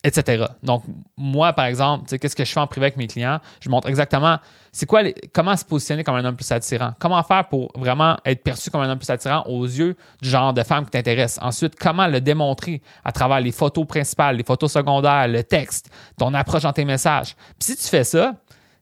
etc. 0.03 0.46
Donc, 0.63 0.84
moi, 1.17 1.53
par 1.53 1.65
exemple, 1.65 2.17
qu'est-ce 2.17 2.36
que 2.36 2.46
je 2.46 2.51
fais 2.51 2.60
en 2.60 2.67
privé 2.67 2.88
avec 2.88 2.98
mes 2.98 3.08
clients? 3.08 3.39
Je 3.60 3.70
montre 3.70 3.88
exactement 3.88 4.38
c'est 4.72 4.86
quoi 4.86 5.01
comment 5.34 5.55
se 5.58 5.65
positionner 5.65 6.03
comme 6.03 6.15
un 6.15 6.24
homme 6.24 6.36
plus 6.36 6.50
attirant. 6.51 6.93
Comment 6.98 7.22
faire 7.24 7.48
pour 7.48 7.72
vraiment 7.75 8.17
être 8.25 8.41
perçu 8.41 8.72
comme 8.72 8.81
un 8.81 8.89
homme 8.89 9.00
plus 9.00 9.10
attirant 9.10 9.43
aux 9.48 9.65
yeux 9.65 9.98
du 10.22 10.29
genre 10.29 10.53
de 10.53 10.63
femme 10.63 10.86
qui 10.86 10.91
t'intéresse? 10.91 11.38
Ensuite, 11.41 11.75
comment 11.77 12.08
le 12.08 12.22
démontrer 12.22 12.81
à 13.03 13.12
travers 13.12 13.41
les 13.41 13.51
photos 13.51 13.86
principales, 13.86 14.38
les 14.38 14.43
photos 14.43 14.72
secondaires, 14.72 15.27
le 15.27 15.43
texte, 15.43 15.89
ton 16.17 16.34
approche 16.34 16.63
dans 16.63 16.74
tes 16.74 16.86
messages? 16.86 17.36
Puis 17.60 17.74
si 17.74 17.75
tu 17.75 17.84
fais 17.84 18.05
ça, 18.05 18.36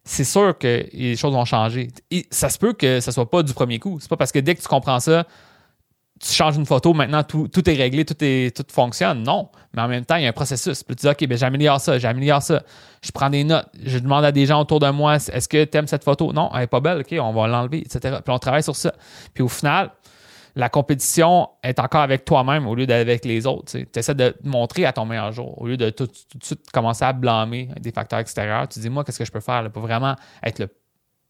c'est 0.03 0.23
sûr 0.23 0.57
que 0.57 0.85
les 0.93 1.15
choses 1.15 1.33
vont 1.33 1.45
changer. 1.45 1.89
ça 2.29 2.49
se 2.49 2.57
peut 2.57 2.73
que 2.73 2.99
ce 2.99 3.11
soit 3.11 3.29
pas 3.29 3.41
du 3.41 3.53
premier 3.53 3.79
coup. 3.79 3.97
C'est 3.99 4.09
pas 4.09 4.17
parce 4.17 4.31
que 4.31 4.39
dès 4.39 4.55
que 4.55 4.61
tu 4.61 4.67
comprends 4.67 4.99
ça, 4.99 5.25
tu 6.19 6.33
changes 6.33 6.57
une 6.57 6.65
photo, 6.65 6.93
maintenant 6.93 7.23
tout, 7.23 7.69
est 7.69 7.75
réglé, 7.75 8.03
tout, 8.03 8.15
est, 8.21 8.55
tout 8.55 8.65
fonctionne. 8.71 9.23
Non. 9.23 9.49
Mais 9.73 9.81
en 9.81 9.87
même 9.87 10.05
temps, 10.05 10.15
il 10.15 10.23
y 10.23 10.25
a 10.25 10.29
un 10.29 10.33
processus. 10.33 10.83
Puis 10.83 10.95
tu 10.95 11.05
dis, 11.05 11.09
OK, 11.09 11.27
ben, 11.27 11.37
j'améliore 11.37 11.79
ça, 11.79 11.97
j'améliore 11.97 12.41
ça. 12.41 12.63
Je 13.01 13.11
prends 13.11 13.29
des 13.29 13.43
notes. 13.43 13.67
Je 13.83 13.99
demande 13.99 14.25
à 14.25 14.31
des 14.31 14.45
gens 14.45 14.59
autour 14.59 14.79
de 14.79 14.89
moi, 14.89 15.15
est-ce 15.15 15.47
que 15.47 15.63
tu 15.63 15.77
aimes 15.77 15.87
cette 15.87 16.03
photo? 16.03 16.33
Non, 16.33 16.49
elle 16.53 16.61
n'est 16.61 16.67
pas 16.67 16.81
belle. 16.81 16.99
OK, 16.99 17.15
on 17.19 17.31
va 17.31 17.47
l'enlever, 17.47 17.79
etc. 17.79 18.17
Puis 18.23 18.33
on 18.33 18.39
travaille 18.39 18.63
sur 18.63 18.75
ça. 18.75 18.93
Puis 19.33 19.43
au 19.43 19.47
final, 19.47 19.91
la 20.55 20.67
compétition 20.67 21.49
est 21.63 21.79
encore 21.79 22.01
avec 22.01 22.25
toi-même 22.25 22.67
au 22.67 22.75
lieu 22.75 22.85
d'être 22.85 23.01
avec 23.01 23.23
les 23.23 23.45
autres. 23.47 23.71
Tu 23.71 23.87
essaies 23.95 24.15
de 24.15 24.35
montrer 24.43 24.85
à 24.85 24.91
ton 24.91 25.05
meilleur 25.05 25.31
jour. 25.31 25.61
Au 25.61 25.67
lieu 25.67 25.77
de 25.77 25.89
tout, 25.89 26.07
de 26.07 26.43
suite 26.43 26.69
commencer 26.71 27.05
à 27.05 27.13
blâmer 27.13 27.69
des 27.79 27.91
facteurs 27.91 28.19
extérieurs, 28.19 28.67
tu 28.67 28.79
dis, 28.79 28.89
moi, 28.89 29.03
qu'est-ce 29.03 29.19
que 29.19 29.25
je 29.25 29.31
peux 29.31 29.39
faire 29.39 29.69
pour 29.71 29.83
vraiment 29.83 30.15
être 30.43 30.59
le 30.59 30.69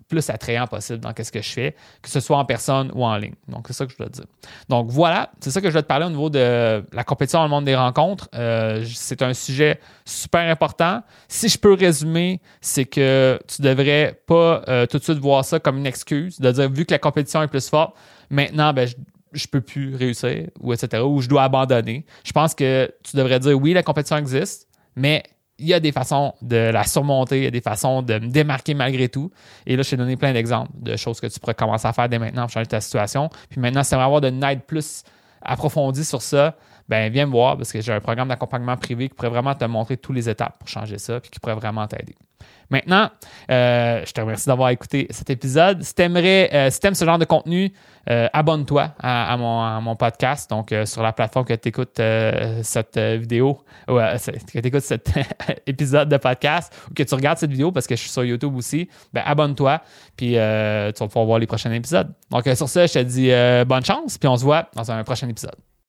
plus 0.09 0.29
attrayant 0.29 0.67
possible 0.67 0.99
dans 0.99 1.13
ce 1.15 1.31
que 1.31 1.41
je 1.41 1.49
fais, 1.49 1.75
que 2.01 2.09
ce 2.09 2.19
soit 2.19 2.37
en 2.37 2.43
personne 2.43 2.91
ou 2.93 3.05
en 3.05 3.15
ligne. 3.15 3.35
Donc, 3.47 3.67
c'est 3.67 3.73
ça 3.73 3.85
que 3.85 3.93
je 3.93 3.97
dois 3.97 4.09
dire. 4.09 4.25
Donc, 4.67 4.89
voilà, 4.89 5.31
c'est 5.39 5.51
ça 5.51 5.61
que 5.61 5.69
je 5.69 5.73
vais 5.73 5.83
te 5.83 5.87
parler 5.87 6.07
au 6.07 6.09
niveau 6.09 6.29
de 6.29 6.83
la 6.91 7.03
compétition 7.03 7.39
dans 7.39 7.45
le 7.45 7.49
monde 7.49 7.65
des 7.65 7.75
rencontres. 7.75 8.27
Euh, 8.33 8.83
c'est 8.91 9.21
un 9.21 9.33
sujet 9.33 9.79
super 10.03 10.49
important. 10.49 11.03
Si 11.27 11.47
je 11.47 11.57
peux 11.57 11.73
résumer, 11.73 12.41
c'est 12.59 12.85
que 12.85 13.39
tu 13.47 13.61
devrais 13.61 14.19
pas 14.25 14.63
euh, 14.67 14.85
tout 14.87 14.97
de 14.97 15.03
suite 15.03 15.19
voir 15.19 15.45
ça 15.45 15.59
comme 15.59 15.77
une 15.77 15.85
excuse, 15.85 16.39
de 16.39 16.51
dire, 16.51 16.69
vu 16.69 16.85
que 16.85 16.91
la 16.91 16.99
compétition 16.99 17.41
est 17.43 17.47
plus 17.47 17.69
forte, 17.69 17.95
maintenant, 18.31 18.73
ben, 18.73 18.87
je, 18.87 18.95
je 19.31 19.47
peux 19.47 19.61
plus 19.61 19.95
réussir, 19.95 20.47
ou 20.59 20.73
etc., 20.73 21.03
ou 21.03 21.21
je 21.21 21.29
dois 21.29 21.43
abandonner. 21.43 22.05
Je 22.23 22.31
pense 22.31 22.55
que 22.55 22.91
tu 23.03 23.15
devrais 23.15 23.39
dire, 23.39 23.55
oui, 23.55 23.73
la 23.73 23.83
compétition 23.83 24.17
existe, 24.17 24.67
mais 24.95 25.23
il 25.59 25.67
y 25.67 25.73
a 25.73 25.79
des 25.79 25.91
façons 25.91 26.33
de 26.41 26.55
la 26.55 26.83
surmonter, 26.83 27.37
il 27.37 27.43
y 27.43 27.47
a 27.47 27.51
des 27.51 27.61
façons 27.61 28.01
de 28.01 28.13
me 28.15 28.27
démarquer 28.27 28.73
malgré 28.73 29.09
tout. 29.09 29.31
Et 29.65 29.75
là, 29.75 29.83
je 29.83 29.89
t'ai 29.91 29.97
donné 29.97 30.15
plein 30.15 30.33
d'exemples 30.33 30.71
de 30.73 30.95
choses 30.95 31.19
que 31.19 31.27
tu 31.27 31.39
pourrais 31.39 31.53
commencer 31.53 31.87
à 31.87 31.93
faire 31.93 32.09
dès 32.09 32.19
maintenant 32.19 32.43
pour 32.43 32.51
changer 32.51 32.67
ta 32.67 32.81
situation. 32.81 33.29
Puis 33.49 33.59
maintenant, 33.59 33.83
si 33.83 33.89
tu 33.89 33.95
avoir 33.95 34.21
de 34.21 34.29
aide 34.29 34.63
plus 34.63 35.03
approfondie 35.41 36.05
sur 36.05 36.21
ça, 36.21 36.55
ben 36.87 37.11
viens 37.11 37.25
me 37.25 37.31
voir 37.31 37.57
parce 37.57 37.71
que 37.71 37.81
j'ai 37.81 37.93
un 37.93 37.99
programme 37.99 38.29
d'accompagnement 38.29 38.75
privé 38.77 39.09
qui 39.09 39.15
pourrait 39.15 39.29
vraiment 39.29 39.53
te 39.53 39.65
montrer 39.65 39.97
toutes 39.97 40.15
les 40.15 40.29
étapes 40.29 40.57
pour 40.59 40.67
changer 40.67 40.97
ça 40.97 41.19
puis 41.19 41.29
qui 41.29 41.39
pourrait 41.39 41.55
vraiment 41.55 41.87
t'aider. 41.87 42.15
Maintenant, 42.69 43.09
euh, 43.49 44.03
je 44.05 44.11
te 44.11 44.21
remercie 44.21 44.47
d'avoir 44.47 44.69
écouté 44.69 45.07
cet 45.09 45.29
épisode. 45.29 45.81
Si 45.81 45.95
tu 45.95 46.03
euh, 46.03 46.69
si 46.69 46.79
ce 46.93 47.05
genre 47.05 47.17
de 47.17 47.25
contenu, 47.25 47.73
euh, 48.09 48.27
abonne-toi 48.31 48.93
à, 48.99 49.37
mon, 49.37 49.95
podcast. 49.95 50.49
Donc, 50.49 50.73
sur 50.85 51.01
la 51.01 51.11
plateforme 51.11 51.45
que 51.45 51.53
tu 51.55 51.69
écoutes 51.69 52.01
cette 52.63 52.97
vidéo, 52.97 53.59
ou 53.87 53.93
que 53.95 54.59
tu 54.59 54.67
écoutes 54.67 54.81
cet 54.81 55.11
épisode 55.67 56.09
de 56.09 56.17
podcast 56.17 56.73
ou 56.89 56.93
que 56.93 57.03
tu 57.03 57.15
regardes 57.15 57.39
cette 57.39 57.51
vidéo 57.51 57.71
parce 57.71 57.87
que 57.87 57.95
je 57.95 58.01
suis 58.01 58.09
sur 58.09 58.23
YouTube 58.23 58.55
aussi, 58.55 58.87
ben, 59.13 59.23
abonne-toi. 59.25 59.81
Puis, 60.15 60.33
tu 60.33 60.35
vas 60.35 60.93
pouvoir 60.93 61.25
voir 61.25 61.39
les 61.39 61.47
prochains 61.47 61.71
épisodes. 61.71 62.13
Donc, 62.29 62.47
sur 62.55 62.69
ça, 62.69 62.85
je 62.85 62.93
te 62.93 62.99
dis 62.99 63.31
bonne 63.65 63.85
chance. 63.85 64.17
Puis, 64.17 64.27
on 64.27 64.37
se 64.37 64.43
voit 64.43 64.69
dans 64.75 64.91
un 64.91 65.03
prochain 65.03 65.27
épisode. 65.27 65.55